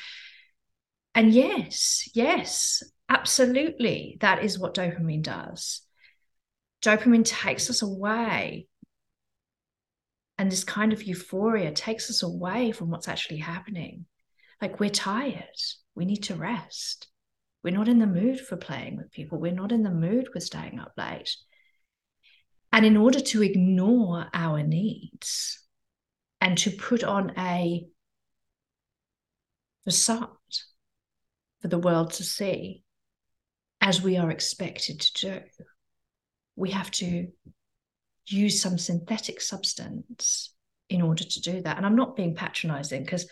and 1.14 1.32
yes 1.32 2.08
yes 2.14 2.82
absolutely. 3.08 4.16
That 4.20 4.44
is 4.44 4.58
what 4.58 4.74
dopamine 4.74 5.22
does. 5.22 5.82
Dopamine 6.82 7.24
takes 7.24 7.70
us 7.70 7.82
away. 7.82 8.68
And 10.38 10.50
this 10.50 10.64
kind 10.64 10.92
of 10.92 11.02
euphoria 11.02 11.72
takes 11.72 12.10
us 12.10 12.22
away 12.22 12.72
from 12.72 12.90
what's 12.90 13.08
actually 13.08 13.38
happening 13.38 14.04
like 14.60 14.80
we're 14.80 14.90
tired 14.90 15.44
we 15.94 16.04
need 16.04 16.22
to 16.22 16.34
rest 16.34 17.08
we're 17.62 17.74
not 17.74 17.88
in 17.88 17.98
the 17.98 18.06
mood 18.06 18.40
for 18.40 18.56
playing 18.56 18.96
with 18.96 19.10
people 19.12 19.38
we're 19.38 19.52
not 19.52 19.72
in 19.72 19.82
the 19.82 19.90
mood 19.90 20.28
for 20.32 20.40
staying 20.40 20.78
up 20.78 20.92
late 20.96 21.36
and 22.72 22.84
in 22.84 22.96
order 22.96 23.20
to 23.20 23.42
ignore 23.42 24.26
our 24.34 24.62
needs 24.62 25.62
and 26.40 26.58
to 26.58 26.70
put 26.70 27.02
on 27.02 27.32
a 27.38 27.86
facade 29.84 30.28
for 31.62 31.68
the 31.68 31.78
world 31.78 32.12
to 32.12 32.24
see 32.24 32.82
as 33.80 34.02
we 34.02 34.16
are 34.16 34.30
expected 34.30 35.00
to 35.00 35.26
do. 35.28 35.40
We 36.56 36.70
have 36.72 36.90
to 36.92 37.28
use 38.26 38.60
some 38.60 38.78
synthetic 38.78 39.40
substance 39.40 40.52
in 40.88 41.02
order 41.02 41.24
to 41.24 41.40
do 41.40 41.62
that. 41.62 41.76
And 41.76 41.86
I'm 41.86 41.96
not 41.96 42.16
being 42.16 42.34
patronizing 42.34 43.04
because 43.04 43.28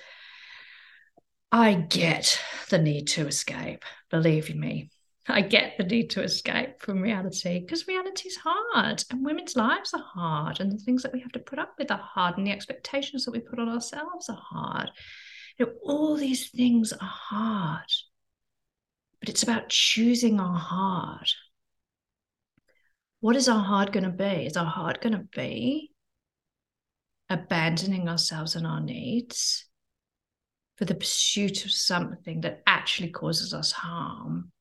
I 1.54 1.74
get 1.74 2.40
the 2.68 2.78
need 2.78 3.06
to 3.10 3.28
escape, 3.28 3.84
believe 4.10 4.52
me. 4.52 4.90
I 5.28 5.40
get 5.40 5.78
the 5.78 5.84
need 5.84 6.10
to 6.10 6.22
escape 6.24 6.82
from 6.82 7.00
reality 7.00 7.60
because 7.60 7.86
reality 7.86 8.26
is 8.26 8.36
hard 8.42 9.04
and 9.08 9.24
women's 9.24 9.54
lives 9.54 9.94
are 9.94 10.02
hard 10.02 10.58
and 10.58 10.72
the 10.72 10.78
things 10.78 11.04
that 11.04 11.12
we 11.12 11.20
have 11.20 11.30
to 11.30 11.38
put 11.38 11.60
up 11.60 11.74
with 11.78 11.92
are 11.92 12.02
hard 12.02 12.38
and 12.38 12.44
the 12.44 12.50
expectations 12.50 13.24
that 13.24 13.30
we 13.30 13.38
put 13.38 13.60
on 13.60 13.68
ourselves 13.68 14.28
are 14.28 14.42
hard. 14.42 14.90
You 15.56 15.66
know, 15.66 15.72
all 15.84 16.16
these 16.16 16.50
things 16.50 16.92
are 16.92 16.98
hard, 17.00 17.86
but 19.20 19.28
it's 19.28 19.44
about 19.44 19.68
choosing 19.68 20.40
our 20.40 20.58
hard. 20.58 21.28
What 23.20 23.36
is 23.36 23.48
our 23.48 23.62
heart 23.62 23.92
going 23.92 24.02
to 24.02 24.10
be? 24.10 24.44
Is 24.44 24.56
our 24.56 24.66
heart 24.66 25.00
going 25.00 25.12
to 25.12 25.28
be 25.32 25.92
abandoning 27.30 28.08
ourselves 28.08 28.56
and 28.56 28.66
our 28.66 28.80
needs 28.80 29.66
for 30.76 30.84
the 30.84 30.94
pursuit 30.94 31.64
of 31.64 31.70
something 31.70 32.40
that 32.42 32.62
actually 32.66 33.10
causes 33.10 33.54
us 33.54 33.72
harm? 33.72 34.52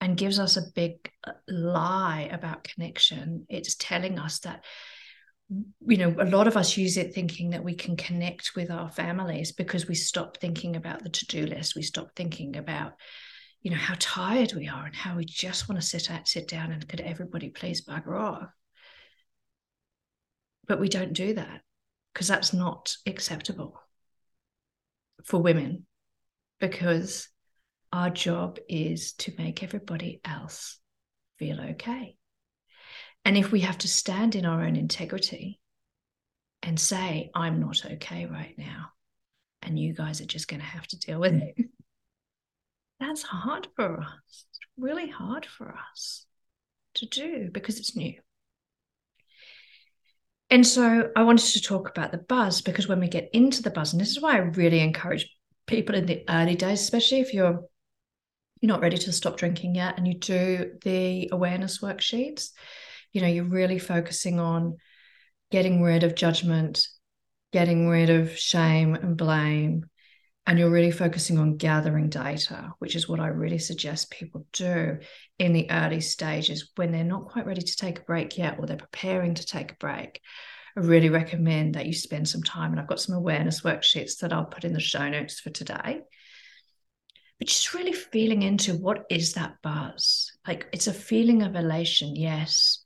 and 0.00 0.16
gives 0.16 0.38
us 0.38 0.56
a 0.56 0.70
big 0.74 1.10
uh, 1.26 1.32
lie 1.48 2.28
about 2.30 2.64
connection. 2.64 3.46
It's 3.48 3.76
telling 3.76 4.18
us 4.18 4.40
that, 4.40 4.64
you 5.48 5.96
know, 5.96 6.14
a 6.18 6.26
lot 6.26 6.46
of 6.46 6.56
us 6.56 6.76
use 6.76 6.96
it 6.96 7.14
thinking 7.14 7.50
that 7.50 7.64
we 7.64 7.74
can 7.74 7.96
connect 7.96 8.52
with 8.54 8.70
our 8.70 8.90
families 8.90 9.52
because 9.52 9.88
we 9.88 9.94
stop 9.94 10.36
thinking 10.36 10.76
about 10.76 11.02
the 11.02 11.08
to 11.08 11.26
do 11.26 11.46
list. 11.46 11.76
We 11.76 11.82
stop 11.82 12.10
thinking 12.14 12.56
about, 12.56 12.92
you 13.62 13.70
know, 13.70 13.76
how 13.76 13.94
tired 13.98 14.52
we 14.54 14.68
are 14.68 14.84
and 14.84 14.94
how 14.94 15.16
we 15.16 15.24
just 15.24 15.68
want 15.68 15.80
to 15.80 15.86
sit 15.86 16.10
at, 16.10 16.28
sit 16.28 16.48
down 16.48 16.72
and 16.72 16.86
could 16.86 17.00
everybody 17.00 17.48
please 17.48 17.84
bugger 17.84 18.20
off. 18.20 18.50
But 20.68 20.80
we 20.80 20.88
don't 20.88 21.12
do 21.12 21.34
that 21.34 21.62
because 22.12 22.28
that's 22.28 22.52
not 22.52 22.94
acceptable 23.06 23.80
for 25.24 25.40
women 25.40 25.86
because 26.60 27.28
our 27.92 28.10
job 28.10 28.58
is 28.68 29.12
to 29.14 29.32
make 29.38 29.62
everybody 29.62 30.20
else 30.24 30.78
feel 31.38 31.60
okay. 31.60 32.16
And 33.24 33.36
if 33.36 33.50
we 33.50 33.60
have 33.60 33.78
to 33.78 33.88
stand 33.88 34.34
in 34.34 34.46
our 34.46 34.62
own 34.62 34.76
integrity 34.76 35.60
and 36.62 36.78
say, 36.78 37.30
I'm 37.34 37.60
not 37.60 37.84
okay 37.84 38.26
right 38.26 38.54
now, 38.56 38.90
and 39.62 39.78
you 39.78 39.94
guys 39.94 40.20
are 40.20 40.26
just 40.26 40.48
going 40.48 40.60
to 40.60 40.66
have 40.66 40.86
to 40.88 40.98
deal 40.98 41.20
with 41.20 41.34
it, 41.34 41.56
that's 43.00 43.22
hard 43.22 43.68
for 43.76 44.00
us. 44.00 44.08
It's 44.28 44.60
really 44.78 45.08
hard 45.08 45.46
for 45.46 45.74
us 45.90 46.26
to 46.94 47.06
do 47.06 47.50
because 47.52 47.78
it's 47.78 47.96
new. 47.96 48.14
And 50.50 50.66
so 50.66 51.10
I 51.16 51.22
wanted 51.22 51.52
to 51.52 51.62
talk 51.62 51.88
about 51.88 52.12
the 52.12 52.18
buzz 52.18 52.60
because 52.60 52.86
when 52.86 53.00
we 53.00 53.08
get 53.08 53.30
into 53.32 53.62
the 53.62 53.70
buzz, 53.70 53.92
and 53.92 54.00
this 54.00 54.10
is 54.10 54.20
why 54.20 54.34
I 54.36 54.38
really 54.38 54.80
encourage 54.80 55.28
people 55.66 55.94
in 55.96 56.06
the 56.06 56.24
early 56.28 56.54
days, 56.54 56.80
especially 56.80 57.20
if 57.20 57.34
you're 57.34 57.64
you're 58.60 58.68
not 58.68 58.80
ready 58.80 58.96
to 58.96 59.12
stop 59.12 59.36
drinking 59.36 59.74
yet 59.74 59.98
and 59.98 60.06
you 60.06 60.14
do 60.14 60.72
the 60.82 61.28
awareness 61.32 61.80
worksheets 61.80 62.50
you 63.12 63.20
know 63.20 63.28
you're 63.28 63.44
really 63.44 63.78
focusing 63.78 64.40
on 64.40 64.76
getting 65.50 65.82
rid 65.82 66.02
of 66.04 66.14
judgment 66.14 66.86
getting 67.52 67.88
rid 67.88 68.10
of 68.10 68.36
shame 68.38 68.94
and 68.94 69.16
blame 69.16 69.84
and 70.46 70.58
you're 70.58 70.70
really 70.70 70.90
focusing 70.90 71.38
on 71.38 71.56
gathering 71.56 72.08
data 72.08 72.72
which 72.78 72.94
is 72.94 73.08
what 73.08 73.20
i 73.20 73.26
really 73.26 73.58
suggest 73.58 74.10
people 74.10 74.46
do 74.52 74.98
in 75.38 75.52
the 75.52 75.70
early 75.70 76.00
stages 76.00 76.70
when 76.76 76.92
they're 76.92 77.04
not 77.04 77.28
quite 77.28 77.46
ready 77.46 77.62
to 77.62 77.76
take 77.76 77.98
a 77.98 78.04
break 78.04 78.38
yet 78.38 78.58
or 78.58 78.66
they're 78.66 78.76
preparing 78.76 79.34
to 79.34 79.46
take 79.46 79.72
a 79.72 79.76
break 79.76 80.20
I 80.78 80.80
really 80.80 81.08
recommend 81.08 81.74
that 81.74 81.86
you 81.86 81.94
spend 81.94 82.28
some 82.28 82.42
time. 82.42 82.70
And 82.70 82.78
I've 82.78 82.86
got 82.86 83.00
some 83.00 83.14
awareness 83.14 83.62
worksheets 83.62 84.18
that 84.18 84.30
I'll 84.30 84.44
put 84.44 84.62
in 84.62 84.74
the 84.74 84.78
show 84.78 85.08
notes 85.08 85.40
for 85.40 85.48
today 85.48 86.02
but 87.38 87.48
just 87.48 87.74
really 87.74 87.92
feeling 87.92 88.42
into 88.42 88.74
what 88.74 89.04
is 89.10 89.34
that 89.34 89.56
buzz? 89.62 90.32
Like 90.46 90.66
it's 90.72 90.86
a 90.86 90.92
feeling 90.92 91.42
of 91.42 91.54
elation, 91.54 92.16
yes, 92.16 92.84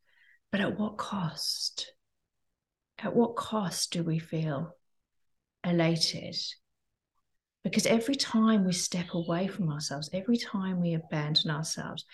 but 0.50 0.61
at 0.61 0.79
what 0.79 0.97
cost? 0.97 1.93
At 2.99 3.14
what 3.14 3.37
cost 3.37 3.93
do 3.93 4.02
we 4.02 4.19
feel 4.19 4.76
elated? 5.64 6.37
Because 7.62 7.87
every 7.87 8.14
time 8.14 8.64
we 8.64 8.73
step 8.73 9.12
away 9.12 9.47
from 9.47 9.71
ourselves, 9.71 10.09
every 10.12 10.38
time 10.38 10.81
we 10.81 10.95
abandon 10.95 11.50
ourselves, 11.50 12.05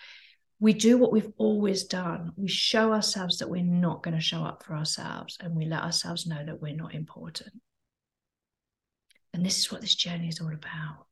we 0.59 0.73
do 0.73 0.97
what 0.97 1.11
we've 1.11 1.31
always 1.37 1.83
done. 1.83 2.31
We 2.35 2.47
show 2.47 2.91
ourselves 2.91 3.37
that 3.37 3.49
we're 3.49 3.63
not 3.63 4.03
going 4.03 4.15
to 4.15 4.21
show 4.21 4.43
up 4.43 4.63
for 4.63 4.75
ourselves 4.75 5.37
and 5.39 5.55
we 5.55 5.65
let 5.65 5.83
ourselves 5.83 6.25
know 6.25 6.43
that 6.43 6.61
we're 6.61 6.75
not 6.75 6.95
important. 6.95 7.53
And 9.33 9.45
this 9.45 9.59
is 9.59 9.71
what 9.71 9.81
this 9.81 9.95
journey 9.95 10.27
is 10.27 10.41
all 10.41 10.51
about. 10.51 11.05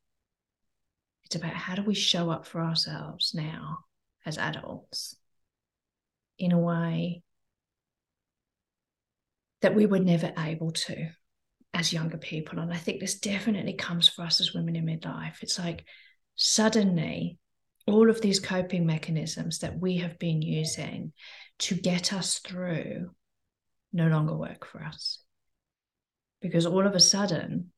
It's 1.24 1.36
about 1.36 1.54
how 1.54 1.74
do 1.74 1.82
we 1.82 1.94
show 1.94 2.30
up 2.30 2.46
for 2.46 2.60
ourselves 2.60 3.32
now 3.34 3.78
as 4.24 4.36
adults 4.36 5.16
in 6.38 6.52
a 6.52 6.58
way 6.58 7.22
that 9.62 9.74
we 9.74 9.86
were 9.86 9.98
never 9.98 10.32
able 10.38 10.72
to 10.72 11.08
as 11.76 11.92
younger 11.92 12.16
people. 12.16 12.58
And 12.58 12.72
I 12.72 12.76
think 12.76 13.00
this 13.00 13.20
definitely 13.20 13.74
comes 13.74 14.08
for 14.08 14.22
us 14.22 14.40
as 14.40 14.54
women 14.54 14.76
in 14.76 14.86
midlife. 14.86 15.42
It's 15.42 15.58
like 15.58 15.84
suddenly 16.34 17.38
all 17.86 18.08
of 18.08 18.20
these 18.20 18.40
coping 18.40 18.86
mechanisms 18.86 19.58
that 19.58 19.78
we 19.78 19.98
have 19.98 20.18
been 20.18 20.40
using 20.40 21.12
to 21.58 21.74
get 21.74 22.12
us 22.12 22.38
through 22.38 23.10
no 23.92 24.08
longer 24.08 24.34
work 24.34 24.66
for 24.66 24.82
us. 24.82 25.20
Because 26.40 26.66
all 26.66 26.86
of 26.86 26.94
a 26.94 27.00
sudden, 27.00 27.72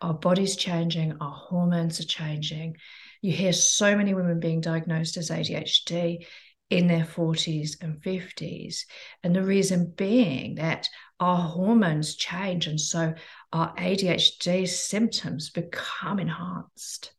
our 0.00 0.14
body's 0.14 0.56
changing, 0.56 1.16
our 1.20 1.32
hormones 1.32 2.00
are 2.00 2.06
changing. 2.06 2.76
You 3.22 3.32
hear 3.32 3.52
so 3.52 3.96
many 3.96 4.14
women 4.14 4.40
being 4.40 4.60
diagnosed 4.60 5.16
as 5.16 5.30
ADHD 5.30 6.26
in 6.70 6.86
their 6.86 7.04
40s 7.04 7.82
and 7.82 8.00
50s. 8.02 8.80
And 9.22 9.34
the 9.34 9.42
reason 9.42 9.92
being 9.96 10.56
that 10.56 10.88
our 11.20 11.48
hormones 11.48 12.14
change. 12.14 12.66
And 12.66 12.80
so 12.80 13.14
our 13.52 13.74
ADHD 13.76 14.68
symptoms 14.68 15.50
become 15.50 16.18
enhanced 16.18 17.12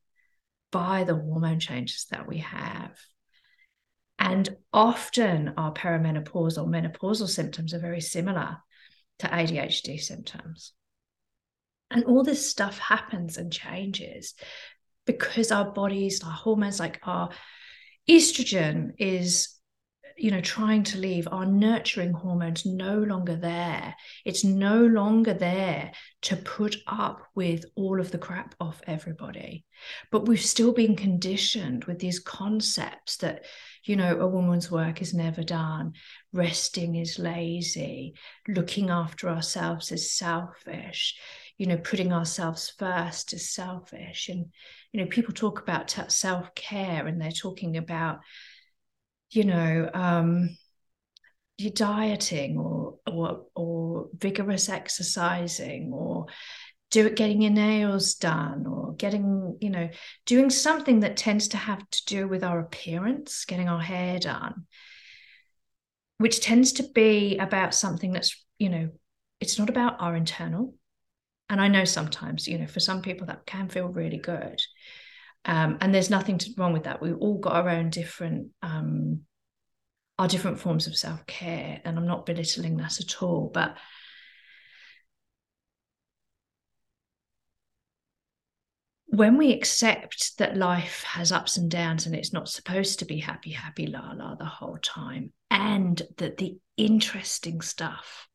by 0.71 1.03
the 1.03 1.15
hormone 1.15 1.59
changes 1.59 2.05
that 2.11 2.27
we 2.27 2.37
have. 2.37 2.97
And 4.17 4.49
often 4.73 5.53
our 5.57 5.73
perimenopausal 5.73 6.67
menopausal 6.67 7.29
symptoms 7.29 7.73
are 7.73 7.79
very 7.79 8.01
similar 8.01 8.57
to 9.19 9.27
ADHD 9.27 9.99
symptoms. 9.99 10.73
And 11.91 12.03
all 12.05 12.23
this 12.23 12.49
stuff 12.49 12.77
happens 12.77 13.37
and 13.37 13.51
changes 13.51 14.35
because 15.05 15.51
our 15.51 15.71
bodies, 15.71 16.23
our 16.23 16.31
hormones, 16.31 16.79
like 16.79 16.99
our 17.03 17.29
estrogen 18.07 18.91
is 18.97 19.58
you 20.19 20.31
know 20.31 20.41
trying 20.41 20.83
to 20.83 20.97
leave 20.97 21.27
our 21.31 21.45
nurturing 21.45 22.13
hormones 22.13 22.65
no 22.65 22.97
longer 22.97 23.35
there. 23.35 23.95
It's 24.25 24.43
no 24.43 24.85
longer 24.85 25.33
there 25.33 25.91
to 26.23 26.35
put 26.35 26.75
up 26.87 27.21
with 27.35 27.65
all 27.75 27.99
of 27.99 28.11
the 28.11 28.17
crap 28.17 28.55
off 28.59 28.81
everybody. 28.85 29.65
But 30.11 30.27
we've 30.27 30.41
still 30.41 30.73
been 30.73 30.95
conditioned 30.95 31.85
with 31.85 31.99
these 31.99 32.19
concepts 32.19 33.17
that 33.17 33.45
you 33.83 33.95
know 33.95 34.19
a 34.19 34.27
woman's 34.27 34.69
work 34.69 35.01
is 35.01 35.13
never 35.13 35.43
done. 35.43 35.93
Resting 36.33 36.95
is 36.95 37.17
lazy. 37.17 38.13
Looking 38.47 38.89
after 38.89 39.29
ourselves 39.29 39.91
is 39.91 40.11
selfish. 40.11 41.17
You 41.57 41.67
know 41.67 41.77
putting 41.77 42.13
ourselves 42.13 42.73
first 42.77 43.33
is 43.33 43.53
selfish. 43.53 44.29
And 44.29 44.47
you 44.91 44.99
know 44.99 45.07
people 45.07 45.33
talk 45.33 45.61
about 45.61 45.89
self-care 46.11 47.07
and 47.07 47.21
they're 47.21 47.31
talking 47.31 47.77
about 47.77 48.19
you 49.31 49.43
know, 49.43 49.89
um, 49.93 50.57
your 51.59 51.71
dieting 51.71 52.57
or 52.57 52.95
or 53.05 53.45
or 53.53 54.07
vigorous 54.17 54.69
exercising 54.69 55.91
or 55.93 56.27
do 56.89 57.05
it 57.05 57.15
getting 57.15 57.41
your 57.41 57.51
nails 57.51 58.15
done 58.15 58.65
or 58.65 58.93
getting 58.93 59.57
you 59.59 59.69
know 59.69 59.89
doing 60.25 60.49
something 60.49 61.01
that 61.01 61.17
tends 61.17 61.49
to 61.49 61.57
have 61.57 61.87
to 61.89 62.05
do 62.05 62.27
with 62.27 62.43
our 62.43 62.59
appearance 62.59 63.43
getting 63.45 63.67
our 63.67 63.81
hair 63.81 64.19
done 64.19 64.65
which 66.17 66.39
tends 66.39 66.73
to 66.73 66.83
be 66.95 67.37
about 67.37 67.75
something 67.75 68.13
that's 68.13 68.45
you 68.57 68.69
know 68.69 68.89
it's 69.39 69.57
not 69.57 69.69
about 69.69 70.01
our 70.01 70.15
internal. 70.15 70.73
And 71.49 71.59
i 71.59 71.67
know 71.67 71.83
sometimes 71.83 72.47
you 72.47 72.57
know 72.57 72.67
for 72.67 72.79
some 72.79 73.01
people 73.01 73.27
that 73.27 73.45
can 73.45 73.67
feel 73.67 73.87
really 73.87 74.17
good 74.17 74.61
um, 75.45 75.77
and 75.81 75.93
there's 75.93 76.09
nothing 76.09 76.37
to, 76.39 76.51
wrong 76.57 76.73
with 76.73 76.83
that. 76.83 77.01
We've 77.01 77.17
all 77.17 77.37
got 77.37 77.53
our 77.53 77.69
own 77.69 77.89
different 77.89 78.49
um, 78.61 79.21
our 80.17 80.27
different 80.27 80.59
forms 80.59 80.85
of 80.85 80.97
self 80.97 81.25
care, 81.25 81.81
and 81.83 81.97
I'm 81.97 82.07
not 82.07 82.25
belittling 82.25 82.77
that 82.77 82.99
at 82.99 83.23
all. 83.23 83.49
But 83.53 83.77
when 89.05 89.37
we 89.37 89.53
accept 89.53 90.37
that 90.37 90.57
life 90.57 91.03
has 91.03 91.31
ups 91.31 91.57
and 91.57 91.71
downs 91.71 92.05
and 92.05 92.15
it's 92.15 92.33
not 92.33 92.47
supposed 92.47 92.99
to 92.99 93.05
be 93.05 93.17
happy, 93.17 93.51
happy, 93.51 93.87
la 93.87 94.11
la 94.11 94.35
the 94.35 94.45
whole 94.45 94.77
time, 94.77 95.31
and 95.49 96.01
that 96.17 96.37
the 96.37 96.57
interesting 96.77 97.61
stuff 97.61 98.27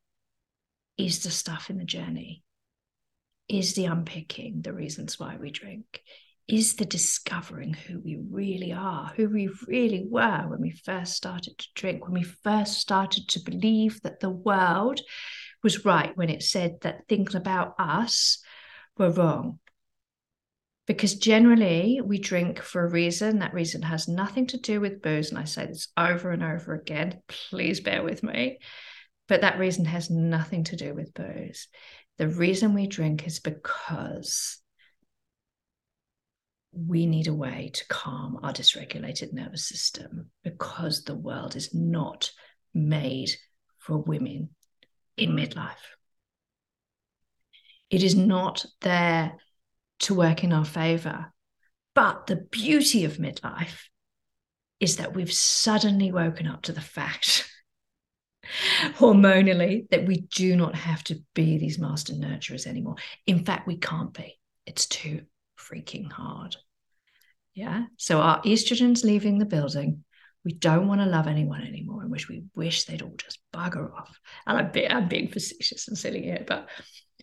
is 0.96 1.22
the 1.22 1.30
stuff 1.30 1.70
in 1.70 1.76
the 1.78 1.84
journey, 1.84 2.42
is 3.48 3.74
the 3.74 3.84
unpicking, 3.84 4.62
the 4.62 4.72
reasons 4.72 5.20
why 5.20 5.36
we 5.36 5.50
drink, 5.50 6.02
is 6.46 6.74
the 6.74 6.84
discovering 6.84 7.72
who 7.72 8.00
we 8.00 8.18
really 8.30 8.72
are, 8.72 9.12
who 9.16 9.28
we 9.28 9.48
really 9.66 10.04
were 10.08 10.44
when 10.46 10.60
we 10.60 10.70
first 10.70 11.14
started 11.14 11.56
to 11.56 11.66
drink, 11.74 12.04
when 12.04 12.12
we 12.12 12.22
first 12.22 12.74
started 12.74 13.28
to 13.28 13.40
believe 13.40 14.00
that 14.02 14.20
the 14.20 14.30
world 14.30 15.00
was 15.62 15.84
right 15.84 16.14
when 16.16 16.28
it 16.28 16.42
said 16.42 16.76
that 16.82 17.08
things 17.08 17.34
about 17.34 17.74
us 17.78 18.42
were 18.98 19.10
wrong. 19.10 19.58
Because 20.86 21.14
generally 21.14 22.02
we 22.04 22.18
drink 22.18 22.60
for 22.60 22.84
a 22.84 22.90
reason. 22.90 23.38
That 23.38 23.54
reason 23.54 23.80
has 23.80 24.06
nothing 24.06 24.46
to 24.48 24.58
do 24.58 24.82
with 24.82 25.00
booze. 25.00 25.30
And 25.30 25.38
I 25.38 25.44
say 25.44 25.64
this 25.64 25.88
over 25.96 26.30
and 26.30 26.42
over 26.42 26.74
again. 26.74 27.22
Please 27.26 27.80
bear 27.80 28.02
with 28.02 28.22
me. 28.22 28.58
But 29.26 29.40
that 29.40 29.58
reason 29.58 29.86
has 29.86 30.10
nothing 30.10 30.64
to 30.64 30.76
do 30.76 30.92
with 30.92 31.14
booze. 31.14 31.68
The 32.18 32.28
reason 32.28 32.74
we 32.74 32.86
drink 32.86 33.26
is 33.26 33.40
because 33.40 34.60
we 36.76 37.06
need 37.06 37.26
a 37.26 37.34
way 37.34 37.70
to 37.72 37.86
calm 37.88 38.38
our 38.42 38.52
dysregulated 38.52 39.32
nervous 39.32 39.66
system 39.66 40.30
because 40.42 41.04
the 41.04 41.14
world 41.14 41.56
is 41.56 41.74
not 41.74 42.30
made 42.72 43.30
for 43.78 43.98
women 43.98 44.50
in 45.16 45.30
midlife. 45.30 45.74
It 47.90 48.02
is 48.02 48.16
not 48.16 48.64
there 48.80 49.36
to 50.00 50.14
work 50.14 50.42
in 50.42 50.52
our 50.52 50.64
favor. 50.64 51.32
But 51.94 52.26
the 52.26 52.36
beauty 52.36 53.04
of 53.04 53.18
midlife 53.18 53.84
is 54.80 54.96
that 54.96 55.14
we've 55.14 55.32
suddenly 55.32 56.10
woken 56.10 56.46
up 56.46 56.62
to 56.62 56.72
the 56.72 56.80
fact 56.80 57.48
hormonally 58.98 59.88
that 59.90 60.06
we 60.06 60.22
do 60.22 60.56
not 60.56 60.74
have 60.74 61.04
to 61.04 61.22
be 61.34 61.56
these 61.58 61.78
master 61.78 62.12
nurturers 62.14 62.66
anymore. 62.66 62.96
In 63.26 63.44
fact, 63.44 63.66
we 63.66 63.76
can't 63.76 64.12
be. 64.12 64.38
It's 64.66 64.86
too 64.86 65.22
freaking 65.58 66.10
hard. 66.10 66.56
Yeah. 67.54 67.84
So 67.96 68.20
our 68.20 68.42
estrogen's 68.42 69.04
leaving 69.04 69.38
the 69.38 69.44
building. 69.44 70.04
We 70.44 70.52
don't 70.52 70.88
want 70.88 71.00
to 71.00 71.06
love 71.06 71.26
anyone 71.26 71.62
anymore, 71.62 72.02
in 72.02 72.10
which 72.10 72.28
we 72.28 72.44
wish 72.54 72.84
they'd 72.84 73.02
all 73.02 73.14
just 73.16 73.38
bugger 73.54 73.94
off. 73.94 74.18
And 74.46 74.58
I'm, 74.58 74.70
I'm 74.90 75.08
being 75.08 75.28
facetious 75.28 75.88
and 75.88 75.96
silly 75.96 76.22
here, 76.22 76.44
but 76.46 76.68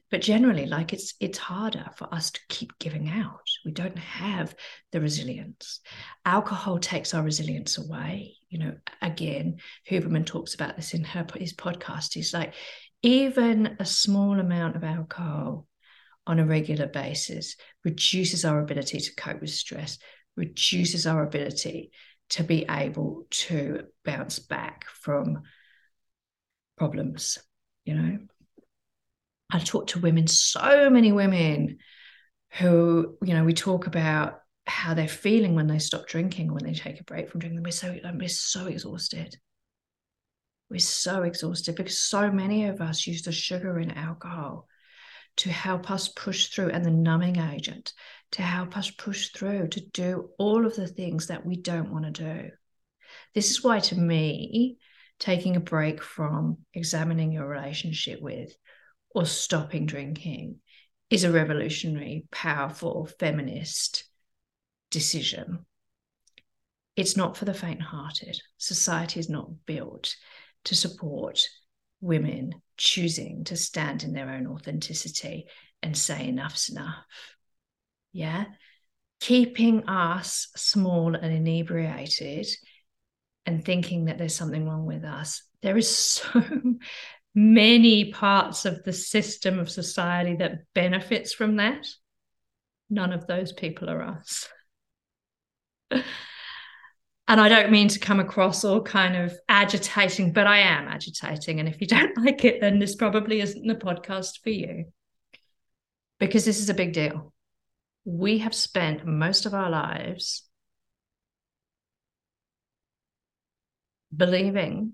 but 0.09 0.21
generally, 0.21 0.65
like 0.65 0.91
it's 0.91 1.13
it's 1.21 1.37
harder 1.37 1.85
for 1.95 2.13
us 2.13 2.31
to 2.31 2.39
keep 2.49 2.77
giving 2.79 3.09
out. 3.09 3.47
We 3.63 3.71
don't 3.71 3.97
have 3.97 4.53
the 4.91 4.99
resilience. 4.99 5.79
Alcohol 6.25 6.79
takes 6.79 7.13
our 7.13 7.23
resilience 7.23 7.77
away. 7.77 8.35
You 8.49 8.59
know, 8.59 8.73
again, 9.01 9.59
Huberman 9.89 10.25
talks 10.25 10.53
about 10.53 10.75
this 10.75 10.93
in 10.93 11.05
her 11.05 11.25
his 11.37 11.53
podcast. 11.53 12.13
He's 12.13 12.33
like, 12.33 12.55
even 13.01 13.77
a 13.79 13.85
small 13.85 14.37
amount 14.37 14.75
of 14.75 14.83
alcohol 14.83 15.65
on 16.27 16.39
a 16.39 16.45
regular 16.45 16.87
basis 16.87 17.55
reduces 17.85 18.43
our 18.43 18.59
ability 18.59 18.99
to 18.99 19.15
cope 19.15 19.39
with 19.39 19.49
stress, 19.49 19.97
reduces 20.35 21.07
our 21.07 21.23
ability 21.23 21.91
to 22.29 22.43
be 22.43 22.65
able 22.69 23.25
to 23.29 23.83
bounce 24.05 24.39
back 24.39 24.85
from 24.85 25.43
problems. 26.77 27.37
You 27.85 27.95
know, 27.95 28.19
I 29.51 29.59
talk 29.59 29.87
to 29.87 29.99
women, 29.99 30.27
so 30.27 30.89
many 30.89 31.11
women 31.11 31.79
who, 32.53 33.17
you 33.21 33.33
know, 33.33 33.43
we 33.43 33.53
talk 33.53 33.87
about 33.87 34.39
how 34.65 34.93
they're 34.93 35.07
feeling 35.07 35.55
when 35.55 35.67
they 35.67 35.79
stop 35.79 36.07
drinking, 36.07 36.53
when 36.53 36.63
they 36.63 36.73
take 36.73 36.99
a 36.99 37.03
break 37.03 37.29
from 37.29 37.39
drinking. 37.39 37.63
We're 37.63 37.71
so 37.71 37.97
we're 38.13 38.29
so 38.29 38.67
exhausted. 38.67 39.35
We're 40.69 40.79
so 40.79 41.23
exhausted 41.23 41.75
because 41.75 41.99
so 41.99 42.31
many 42.31 42.67
of 42.67 42.79
us 42.79 43.05
use 43.05 43.23
the 43.23 43.31
sugar 43.33 43.79
in 43.79 43.91
alcohol 43.91 44.67
to 45.37 45.49
help 45.49 45.89
us 45.89 46.09
push 46.09 46.47
through 46.47 46.69
and 46.69 46.85
the 46.85 46.91
numbing 46.91 47.37
agent 47.37 47.93
to 48.31 48.41
help 48.41 48.77
us 48.77 48.89
push 48.89 49.29
through 49.29 49.67
to 49.67 49.81
do 49.91 50.29
all 50.37 50.65
of 50.65 50.75
the 50.75 50.87
things 50.87 51.27
that 51.27 51.45
we 51.45 51.57
don't 51.57 51.91
want 51.91 52.05
to 52.05 52.11
do. 52.11 52.49
This 53.33 53.51
is 53.51 53.63
why, 53.63 53.79
to 53.79 53.95
me, 53.95 54.77
taking 55.19 55.55
a 55.55 55.61
break 55.61 56.01
from 56.01 56.59
examining 56.73 57.31
your 57.31 57.47
relationship 57.47 58.21
with 58.21 58.55
or 59.13 59.25
stopping 59.25 59.85
drinking 59.85 60.59
is 61.09 61.23
a 61.25 61.31
revolutionary, 61.31 62.25
powerful, 62.31 63.09
feminist 63.19 64.05
decision. 64.89 65.65
It's 66.95 67.17
not 67.17 67.35
for 67.35 67.45
the 67.45 67.53
faint 67.53 67.81
hearted. 67.81 68.39
Society 68.57 69.19
is 69.19 69.29
not 69.29 69.65
built 69.65 70.15
to 70.65 70.75
support 70.75 71.41
women 72.01 72.55
choosing 72.77 73.43
to 73.45 73.55
stand 73.55 74.03
in 74.03 74.13
their 74.13 74.29
own 74.29 74.47
authenticity 74.47 75.45
and 75.81 75.97
say 75.97 76.27
enough's 76.27 76.69
enough. 76.69 77.05
Yeah. 78.11 78.45
Keeping 79.19 79.87
us 79.87 80.49
small 80.55 81.15
and 81.15 81.33
inebriated 81.33 82.47
and 83.45 83.63
thinking 83.63 84.05
that 84.05 84.17
there's 84.17 84.35
something 84.35 84.67
wrong 84.67 84.85
with 84.85 85.03
us. 85.03 85.43
There 85.61 85.77
is 85.77 85.95
so 85.95 86.43
many 87.35 88.11
parts 88.11 88.65
of 88.65 88.83
the 88.83 88.93
system 88.93 89.59
of 89.59 89.69
society 89.69 90.35
that 90.37 90.63
benefits 90.73 91.33
from 91.33 91.57
that. 91.57 91.87
None 92.89 93.13
of 93.13 93.27
those 93.27 93.51
people 93.51 93.89
are 93.89 94.01
us. 94.01 94.49
and 97.31 97.39
I 97.39 97.47
don't 97.47 97.71
mean 97.71 97.87
to 97.87 97.99
come 97.99 98.19
across 98.19 98.65
all 98.65 98.81
kind 98.81 99.15
of 99.15 99.33
agitating, 99.47 100.33
but 100.33 100.47
I 100.47 100.59
am 100.59 100.89
agitating. 100.89 101.61
And 101.61 101.69
if 101.69 101.79
you 101.79 101.87
don't 101.87 102.17
like 102.23 102.43
it, 102.43 102.59
then 102.59 102.77
this 102.77 102.93
probably 102.93 103.39
isn't 103.39 103.65
the 103.65 103.75
podcast 103.75 104.41
for 104.43 104.49
you 104.49 104.85
because 106.19 106.43
this 106.43 106.59
is 106.59 106.69
a 106.69 106.73
big 106.73 106.93
deal 106.93 107.31
we 108.03 108.39
have 108.39 108.53
spent 108.53 109.05
most 109.05 109.45
of 109.45 109.53
our 109.53 109.69
lives 109.69 110.43
believing 114.15 114.93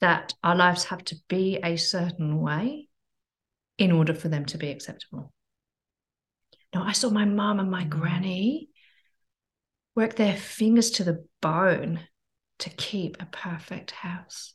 that 0.00 0.34
our 0.42 0.56
lives 0.56 0.84
have 0.84 1.04
to 1.04 1.16
be 1.28 1.58
a 1.62 1.76
certain 1.76 2.40
way 2.40 2.88
in 3.78 3.92
order 3.92 4.14
for 4.14 4.28
them 4.28 4.44
to 4.44 4.58
be 4.58 4.70
acceptable. 4.70 5.32
Now, 6.74 6.84
I 6.84 6.92
saw 6.92 7.10
my 7.10 7.24
mom 7.24 7.60
and 7.60 7.70
my 7.70 7.84
mm. 7.84 7.90
granny 7.90 8.70
work 9.94 10.16
their 10.16 10.36
fingers 10.36 10.90
to 10.92 11.04
the 11.04 11.24
bone 11.40 12.00
to 12.60 12.70
keep 12.70 13.16
a 13.20 13.26
perfect 13.26 13.90
house, 13.92 14.54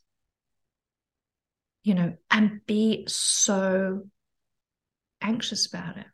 you 1.82 1.94
know, 1.94 2.14
and 2.30 2.60
be 2.66 3.04
so 3.06 4.02
anxious 5.20 5.66
about 5.66 5.96
it. 5.96 6.06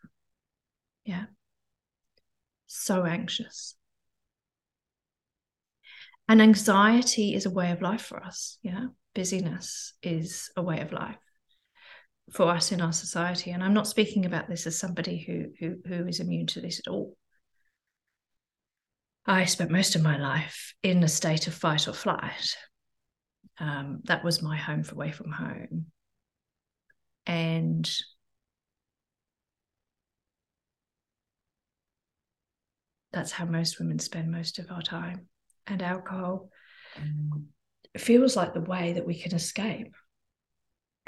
Yeah. 1.04 1.24
So 2.66 3.04
anxious. 3.04 3.74
And 6.28 6.42
anxiety 6.42 7.34
is 7.34 7.46
a 7.46 7.50
way 7.50 7.70
of 7.70 7.82
life 7.82 8.02
for 8.02 8.22
us. 8.22 8.58
Yeah. 8.62 8.86
Busyness 9.14 9.94
is 10.02 10.50
a 10.56 10.62
way 10.62 10.80
of 10.80 10.92
life 10.92 11.16
for 12.32 12.48
us 12.48 12.72
in 12.72 12.80
our 12.80 12.92
society. 12.92 13.52
And 13.52 13.62
I'm 13.62 13.74
not 13.74 13.86
speaking 13.86 14.26
about 14.26 14.48
this 14.48 14.66
as 14.66 14.78
somebody 14.78 15.18
who 15.18 15.52
who, 15.60 15.76
who 15.86 16.06
is 16.06 16.20
immune 16.20 16.48
to 16.48 16.60
this 16.60 16.80
at 16.80 16.90
all. 16.90 17.16
I 19.26 19.44
spent 19.44 19.70
most 19.70 19.96
of 19.96 20.02
my 20.02 20.16
life 20.16 20.74
in 20.82 21.02
a 21.02 21.08
state 21.08 21.48
of 21.48 21.54
fight 21.54 21.88
or 21.88 21.92
flight. 21.92 22.56
Um, 23.58 24.00
that 24.04 24.22
was 24.22 24.42
my 24.42 24.56
home 24.56 24.84
for 24.84 24.94
away 24.94 25.10
from 25.10 25.32
home. 25.32 25.86
And 27.26 27.90
that's 33.12 33.32
how 33.32 33.46
most 33.46 33.80
women 33.80 33.98
spend 33.98 34.30
most 34.30 34.60
of 34.60 34.70
our 34.70 34.82
time. 34.82 35.26
And 35.66 35.82
alcohol 35.82 36.50
mm. 36.96 37.46
feels 37.98 38.36
like 38.36 38.54
the 38.54 38.60
way 38.60 38.92
that 38.92 39.06
we 39.06 39.20
can 39.20 39.34
escape. 39.34 39.92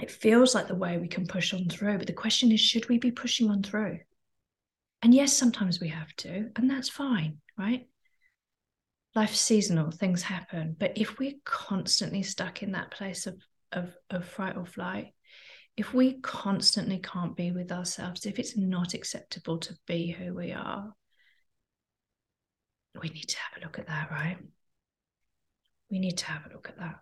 It 0.02 0.10
feels 0.10 0.54
like 0.56 0.66
the 0.66 0.74
way 0.74 0.98
we 0.98 1.08
can 1.08 1.26
push 1.26 1.54
on 1.54 1.68
through. 1.68 1.98
But 1.98 2.08
the 2.08 2.12
question 2.12 2.50
is, 2.50 2.60
should 2.60 2.88
we 2.88 2.98
be 2.98 3.12
pushing 3.12 3.48
on 3.48 3.62
through? 3.62 4.00
And 5.02 5.14
yes, 5.14 5.32
sometimes 5.32 5.78
we 5.78 5.88
have 5.88 6.12
to, 6.16 6.50
and 6.56 6.68
that's 6.68 6.88
fine, 6.88 7.38
right? 7.56 7.86
Life's 9.14 9.40
seasonal, 9.40 9.90
things 9.90 10.22
happen. 10.22 10.76
But 10.78 10.92
if 10.96 11.18
we're 11.18 11.34
constantly 11.44 12.22
stuck 12.22 12.62
in 12.62 12.72
that 12.72 12.90
place 12.90 13.26
of, 13.26 13.40
of, 13.72 13.96
of 14.10 14.24
fright 14.24 14.56
or 14.56 14.66
flight, 14.66 15.14
if 15.76 15.94
we 15.94 16.14
constantly 16.20 16.98
can't 16.98 17.36
be 17.36 17.52
with 17.52 17.70
ourselves, 17.70 18.26
if 18.26 18.38
it's 18.38 18.56
not 18.56 18.94
acceptable 18.94 19.58
to 19.58 19.76
be 19.86 20.10
who 20.10 20.34
we 20.34 20.52
are, 20.52 20.92
we 23.00 23.08
need 23.10 23.28
to 23.28 23.38
have 23.38 23.62
a 23.62 23.64
look 23.64 23.78
at 23.78 23.86
that, 23.86 24.10
right? 24.10 24.38
We 25.90 25.98
need 25.98 26.18
to 26.18 26.26
have 26.26 26.46
a 26.46 26.52
look 26.52 26.68
at 26.68 26.78
that 26.78 26.96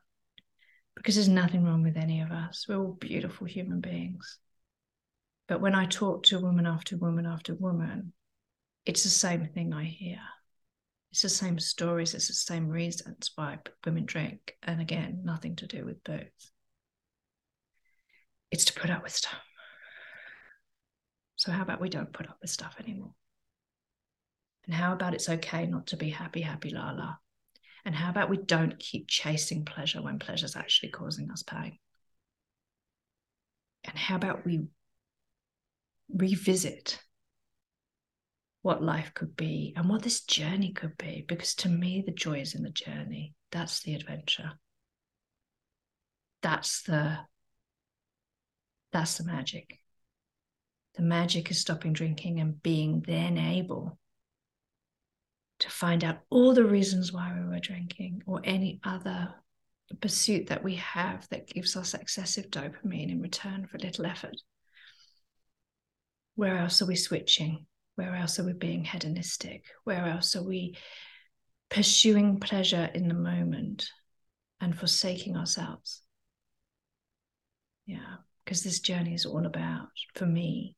because 0.95 1.15
there's 1.15 1.29
nothing 1.29 1.65
wrong 1.65 1.83
with 1.83 1.97
any 1.97 2.21
of 2.21 2.33
us. 2.33 2.67
We're 2.69 2.79
all 2.79 2.97
beautiful 2.99 3.47
human 3.47 3.81
beings. 3.81 4.39
But 5.49 5.61
when 5.61 5.75
I 5.75 5.87
talk 5.87 6.25
to 6.25 6.41
woman 6.41 6.67
after 6.67 6.97
woman 6.97 7.27
after 7.27 7.55
woman, 7.55 8.13
it's 8.85 9.05
the 9.05 9.11
same 9.11 9.47
thing 9.47 9.73
I 9.73 9.85
hear. 9.85 10.19
It's 11.17 11.23
the 11.23 11.31
same 11.31 11.59
stories, 11.59 12.13
it's 12.13 12.29
the 12.29 12.35
same 12.35 12.69
reasons 12.69 13.31
why 13.37 13.57
women 13.87 14.05
drink. 14.05 14.55
And 14.63 14.83
again, 14.83 15.23
nothing 15.25 15.57
to 15.57 15.67
do 15.67 15.83
with 15.87 16.05
booze. 16.05 16.53
It's 18.51 18.67
to 18.67 18.79
put 18.79 18.91
up 18.91 19.03
with 19.03 19.13
stuff. 19.13 19.41
So, 21.37 21.53
how 21.53 21.63
about 21.63 21.81
we 21.81 21.89
don't 21.89 22.13
put 22.13 22.29
up 22.29 22.37
with 22.43 22.51
stuff 22.51 22.77
anymore? 22.79 23.15
And 24.67 24.75
how 24.75 24.93
about 24.93 25.15
it's 25.15 25.31
okay 25.31 25.65
not 25.65 25.87
to 25.87 25.97
be 25.97 26.11
happy, 26.11 26.43
happy, 26.43 26.69
la 26.69 26.91
la? 26.91 27.15
And 27.87 27.95
how 27.95 28.11
about 28.11 28.29
we 28.29 28.37
don't 28.37 28.79
keep 28.79 29.09
chasing 29.09 29.65
pleasure 29.65 30.03
when 30.03 30.19
pleasure's 30.19 30.55
actually 30.55 30.91
causing 30.91 31.31
us 31.31 31.43
pain? 31.43 31.79
And 33.85 33.97
how 33.97 34.17
about 34.17 34.45
we 34.45 34.67
revisit 36.15 37.01
what 38.67 38.83
life 38.83 39.15
could 39.15 39.37
be 39.37 39.73
and 39.77 39.89
what 39.89 40.03
this 40.03 40.23
journey 40.23 40.73
could 40.73 40.99
be. 40.99 41.25
Because 41.29 41.55
to 41.55 41.69
me, 41.69 42.03
the 42.05 42.11
joy 42.11 42.41
is 42.41 42.57
in 42.57 42.65
the 42.65 42.71
journey. 42.71 43.33
That's 43.53 43.81
the 43.83 43.95
adventure. 43.95 44.55
That's 46.43 46.83
the 46.83 47.19
that's 48.93 49.19
the 49.19 49.25
magic. 49.25 49.79
The 50.97 51.05
magic 51.05 51.49
is 51.49 51.61
stopping 51.61 51.93
drinking 51.93 52.41
and 52.41 52.61
being 52.61 53.05
then 53.07 53.39
able 53.39 54.01
to 55.61 55.71
find 55.71 56.03
out 56.03 56.19
all 56.29 56.53
the 56.53 56.65
reasons 56.65 57.13
why 57.13 57.39
we 57.39 57.47
were 57.47 57.61
drinking 57.61 58.25
or 58.27 58.41
any 58.43 58.81
other 58.83 59.33
pursuit 60.01 60.49
that 60.49 60.65
we 60.65 60.75
have 60.75 61.29
that 61.29 61.47
gives 61.47 61.77
us 61.77 61.95
excessive 61.95 62.51
dopamine 62.51 63.13
in 63.13 63.23
return 63.23 63.69
for 63.71 63.79
little 63.79 64.07
effort. 64.07 64.37
Where 66.35 66.59
else 66.59 66.83
are 66.83 66.87
we 66.87 66.97
switching? 66.97 67.67
Where 67.97 68.15
else 68.15 68.39
are 68.39 68.45
we 68.45 68.53
being 68.53 68.85
hedonistic? 68.85 69.65
Where 69.85 70.07
else 70.07 70.37
are 70.37 70.43
we 70.43 70.77
pursuing 71.71 72.39
pleasure 72.39 72.91
in 72.95 73.09
the 73.09 73.15
moment 73.15 73.89
and 74.61 74.79
forsaking 74.79 75.37
ourselves? 75.37 76.03
Yeah, 77.87 78.17
because 78.45 78.63
this 78.63 78.81
journey 78.81 79.15
is 79.15 79.27
all 79.27 79.47
about, 79.47 79.89
for 80.15 80.27
me, 80.27 80.77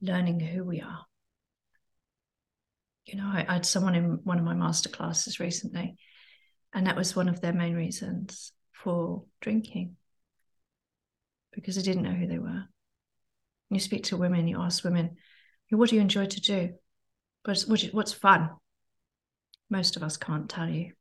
learning 0.00 0.40
who 0.40 0.64
we 0.64 0.80
are. 0.80 1.04
You 3.06 3.16
know, 3.16 3.26
I, 3.26 3.44
I 3.46 3.52
had 3.54 3.66
someone 3.66 3.94
in 3.94 4.20
one 4.24 4.38
of 4.38 4.44
my 4.44 4.54
master 4.54 4.88
classes 4.88 5.40
recently, 5.40 5.96
and 6.72 6.86
that 6.86 6.96
was 6.96 7.14
one 7.14 7.28
of 7.28 7.40
their 7.40 7.52
main 7.52 7.74
reasons 7.74 8.52
for 8.72 9.24
drinking 9.40 9.96
because 11.52 11.78
I 11.78 11.82
didn't 11.82 12.02
know 12.02 12.12
who 12.12 12.26
they 12.26 12.38
were. 12.38 12.64
You 13.70 13.80
speak 13.80 14.04
to 14.04 14.16
women, 14.16 14.48
you 14.48 14.60
ask 14.60 14.84
women, 14.84 15.16
what 15.70 15.90
do 15.90 15.96
you 15.96 16.02
enjoy 16.02 16.26
to 16.26 16.40
do? 16.40 16.74
What's, 17.44 17.66
what's 17.66 18.12
fun? 18.12 18.50
Most 19.70 19.96
of 19.96 20.02
us 20.02 20.16
can't 20.16 20.48
tell 20.48 20.68
you 20.68 20.92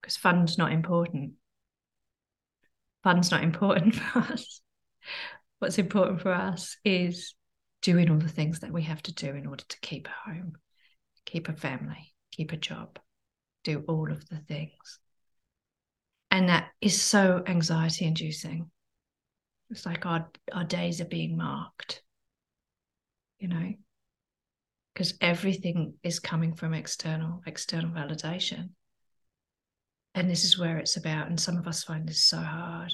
because 0.00 0.16
fun's 0.16 0.58
not 0.58 0.70
important. 0.70 1.32
Fun's 3.02 3.30
not 3.30 3.42
important 3.42 3.94
for 3.96 4.18
us. 4.18 4.60
What's 5.58 5.78
important 5.78 6.20
for 6.20 6.32
us 6.32 6.76
is 6.84 7.34
doing 7.80 8.10
all 8.10 8.18
the 8.18 8.28
things 8.28 8.60
that 8.60 8.72
we 8.72 8.82
have 8.82 9.02
to 9.02 9.14
do 9.14 9.30
in 9.30 9.46
order 9.46 9.64
to 9.66 9.80
keep 9.80 10.08
a 10.08 10.30
home, 10.30 10.52
keep 11.24 11.48
a 11.48 11.54
family, 11.54 12.12
keep 12.32 12.52
a 12.52 12.56
job, 12.56 12.98
do 13.62 13.82
all 13.88 14.12
of 14.12 14.28
the 14.28 14.36
things. 14.36 14.98
And 16.30 16.50
that 16.50 16.68
is 16.80 17.00
so 17.00 17.42
anxiety 17.46 18.04
inducing. 18.04 18.70
It's 19.70 19.86
like 19.86 20.04
our, 20.04 20.30
our 20.52 20.64
days 20.64 21.00
are 21.00 21.06
being 21.06 21.36
marked 21.36 22.02
you 23.38 23.48
know 23.48 23.72
because 24.92 25.14
everything 25.20 25.94
is 26.02 26.20
coming 26.20 26.54
from 26.54 26.72
external 26.72 27.42
external 27.46 27.90
validation. 27.90 28.70
And 30.14 30.30
this 30.30 30.44
is 30.44 30.56
where 30.56 30.78
it's 30.78 30.96
about 30.96 31.28
and 31.28 31.40
some 31.40 31.56
of 31.56 31.66
us 31.66 31.82
find 31.82 32.08
this 32.08 32.24
so 32.24 32.38
hard. 32.38 32.92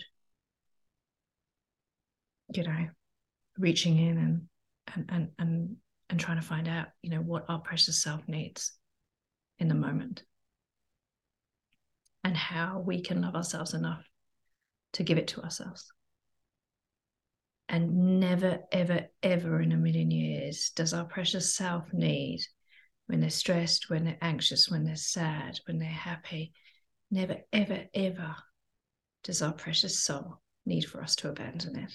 You 2.55 2.65
know 2.65 2.87
reaching 3.59 3.99
in 3.99 4.17
and 4.19 4.41
and 4.95 5.11
and 5.11 5.29
and, 5.39 5.77
and 6.09 6.21
trying 6.21 6.41
to 6.41 6.47
find 6.47 6.67
out 6.67 6.89
you 7.03 7.11
know 7.11 7.21
what 7.21 7.45
our 7.49 7.61
precious 7.61 8.03
self 8.03 8.27
needs 8.27 8.73
in 9.59 9.69
the 9.69 9.75
moment. 9.75 10.23
And 12.25 12.37
how 12.37 12.83
we 12.85 13.01
can 13.03 13.23
love 13.23 13.35
ourselves 13.35 13.73
enough 13.73 14.05
to 14.95 15.03
give 15.03 15.17
it 15.17 15.29
to 15.29 15.43
ourselves 15.43 15.91
and 17.71 18.19
never, 18.19 18.59
ever, 18.73 19.07
ever 19.23 19.63
in 19.63 19.71
a 19.71 19.77
million 19.77 20.11
years 20.11 20.73
does 20.75 20.93
our 20.93 21.05
precious 21.05 21.55
self 21.55 21.85
need, 21.93 22.41
when 23.07 23.21
they're 23.21 23.31
stressed, 23.31 23.89
when 23.89 24.05
they're 24.05 24.19
anxious, 24.21 24.69
when 24.69 24.83
they're 24.85 24.97
sad, 24.97 25.61
when 25.67 25.79
they're 25.79 25.89
happy, 25.89 26.53
never, 27.13 27.37
ever, 27.53 27.85
ever 27.95 28.35
does 29.23 29.41
our 29.41 29.53
precious 29.53 30.03
soul 30.03 30.41
need 30.67 30.83
for 30.83 31.01
us 31.01 31.15
to 31.17 31.29
abandon 31.29 31.77
it. 31.77 31.93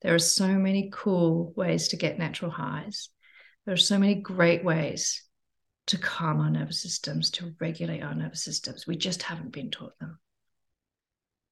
There 0.00 0.14
are 0.14 0.18
so 0.18 0.48
many 0.48 0.90
cool 0.90 1.52
ways 1.56 1.88
to 1.88 1.96
get 1.96 2.18
natural 2.18 2.50
highs. 2.50 3.10
There 3.66 3.74
are 3.74 3.78
so 3.78 3.98
many 3.98 4.14
great 4.14 4.64
ways 4.64 5.22
to 5.88 5.98
calm 5.98 6.40
our 6.40 6.50
nervous 6.50 6.80
systems, 6.80 7.30
to 7.32 7.54
regulate 7.60 8.02
our 8.02 8.14
nervous 8.14 8.42
systems. 8.42 8.86
We 8.86 8.96
just 8.96 9.22
haven't 9.22 9.52
been 9.52 9.70
taught 9.70 9.98
them. 9.98 10.18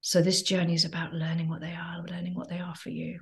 So 0.04 0.20
this 0.20 0.42
journey 0.42 0.74
is 0.74 0.84
about 0.84 1.14
learning 1.14 1.48
what 1.48 1.60
they 1.60 1.72
are, 1.72 2.04
learning 2.08 2.34
what 2.34 2.48
they 2.48 2.58
are 2.58 2.74
for 2.74 2.90
you. 2.90 3.20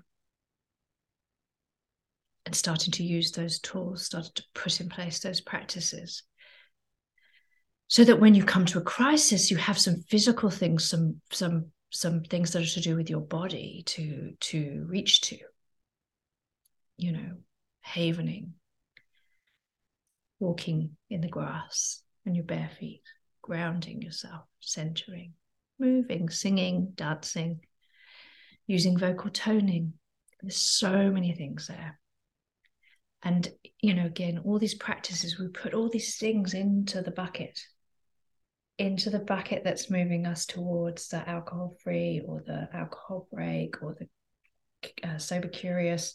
And 2.47 2.55
starting 2.55 2.91
to 2.93 3.05
use 3.05 3.33
those 3.33 3.61
tools, 3.61 4.07
starting 4.07 4.33
to 4.37 4.43
put 4.55 4.81
in 4.81 4.89
place 4.89 5.21
those 5.21 5.43
practices. 5.43 6.23
So 7.89 8.03
that 8.05 8.19
when 8.19 8.35
you 8.35 8.45
come 8.45 8.65
to 8.65 8.79
a 8.79 8.83
crisis, 8.83 9.51
you 9.51 9.59
have 9.59 9.79
some 9.79 10.01
physical 10.09 10.49
things, 10.49 10.89
some 10.89 11.21
some 11.31 11.67
some 11.91 12.23
things 12.23 12.53
that 12.53 12.63
are 12.63 12.67
to 12.67 12.81
do 12.81 12.97
with 12.97 13.11
your 13.11 13.21
body 13.21 13.83
to 13.87 14.33
to 14.41 14.87
reach 14.89 15.21
to. 15.23 15.37
You 16.97 17.13
know, 17.13 17.33
havening, 17.83 18.55
walking 20.39 20.97
in 21.11 21.21
the 21.21 21.29
grass 21.29 22.03
on 22.27 22.35
your 22.35 22.45
bare 22.45 22.71
feet, 22.79 23.03
grounding 23.43 24.01
yourself, 24.01 24.45
centering 24.61 25.35
moving, 25.81 26.29
singing, 26.29 26.93
dancing, 26.95 27.61
using 28.67 28.99
vocal 28.99 29.31
toning. 29.31 29.95
There's 30.41 30.57
so 30.57 31.11
many 31.11 31.33
things 31.33 31.67
there. 31.67 31.99
And, 33.23 33.49
you 33.81 33.95
know, 33.95 34.07
again, 34.07 34.43
all 34.45 34.59
these 34.59 34.75
practices, 34.75 35.39
we 35.39 35.49
put 35.49 35.75
all 35.75 35.89
these 35.91 36.17
things 36.17 36.55
into 36.55 37.03
the 37.03 37.11
bucket, 37.11 37.61
into 38.79 39.11
the 39.11 39.19
bucket 39.19 39.63
that's 39.65 39.91
moving 39.91 40.27
us 40.27 40.47
towards 40.47 41.09
the 41.09 41.29
alcohol 41.29 41.77
free 41.83 42.23
or 42.27 42.43
the 42.47 42.69
alcohol 42.73 43.29
break 43.33 43.83
or 43.83 43.95
the 43.99 44.09
uh, 45.07 45.19
sober 45.19 45.49
curious 45.49 46.15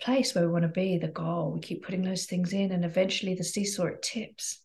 place 0.00 0.34
where 0.34 0.44
we 0.44 0.52
want 0.52 0.64
to 0.64 0.68
be, 0.68 0.98
the 0.98 1.08
goal. 1.08 1.52
We 1.52 1.60
keep 1.60 1.84
putting 1.84 2.02
those 2.02 2.26
things 2.26 2.52
in, 2.52 2.72
and 2.72 2.84
eventually 2.84 3.34
the 3.34 3.44
seesaw 3.44 3.86
it 3.86 4.02
tips. 4.02 4.60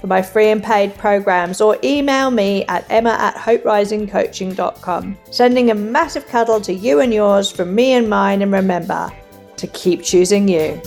for 0.00 0.06
my 0.06 0.20
free 0.20 0.50
and 0.50 0.62
paid 0.62 0.94
programs 0.96 1.62
or 1.62 1.78
email 1.82 2.30
me 2.30 2.66
at 2.66 2.84
emma 2.90 3.16
at 3.18 3.36
hoperisingcoaching.com. 3.36 5.16
Sending 5.30 5.70
a 5.70 5.74
massive 5.74 6.26
cuddle 6.26 6.60
to 6.60 6.74
you 6.74 7.00
and 7.00 7.14
yours 7.14 7.50
from 7.50 7.74
me 7.74 7.92
and 7.92 8.10
mine, 8.10 8.42
and 8.42 8.52
remember, 8.52 9.10
to 9.56 9.66
keep 9.68 10.02
choosing 10.02 10.46
you. 10.46 10.78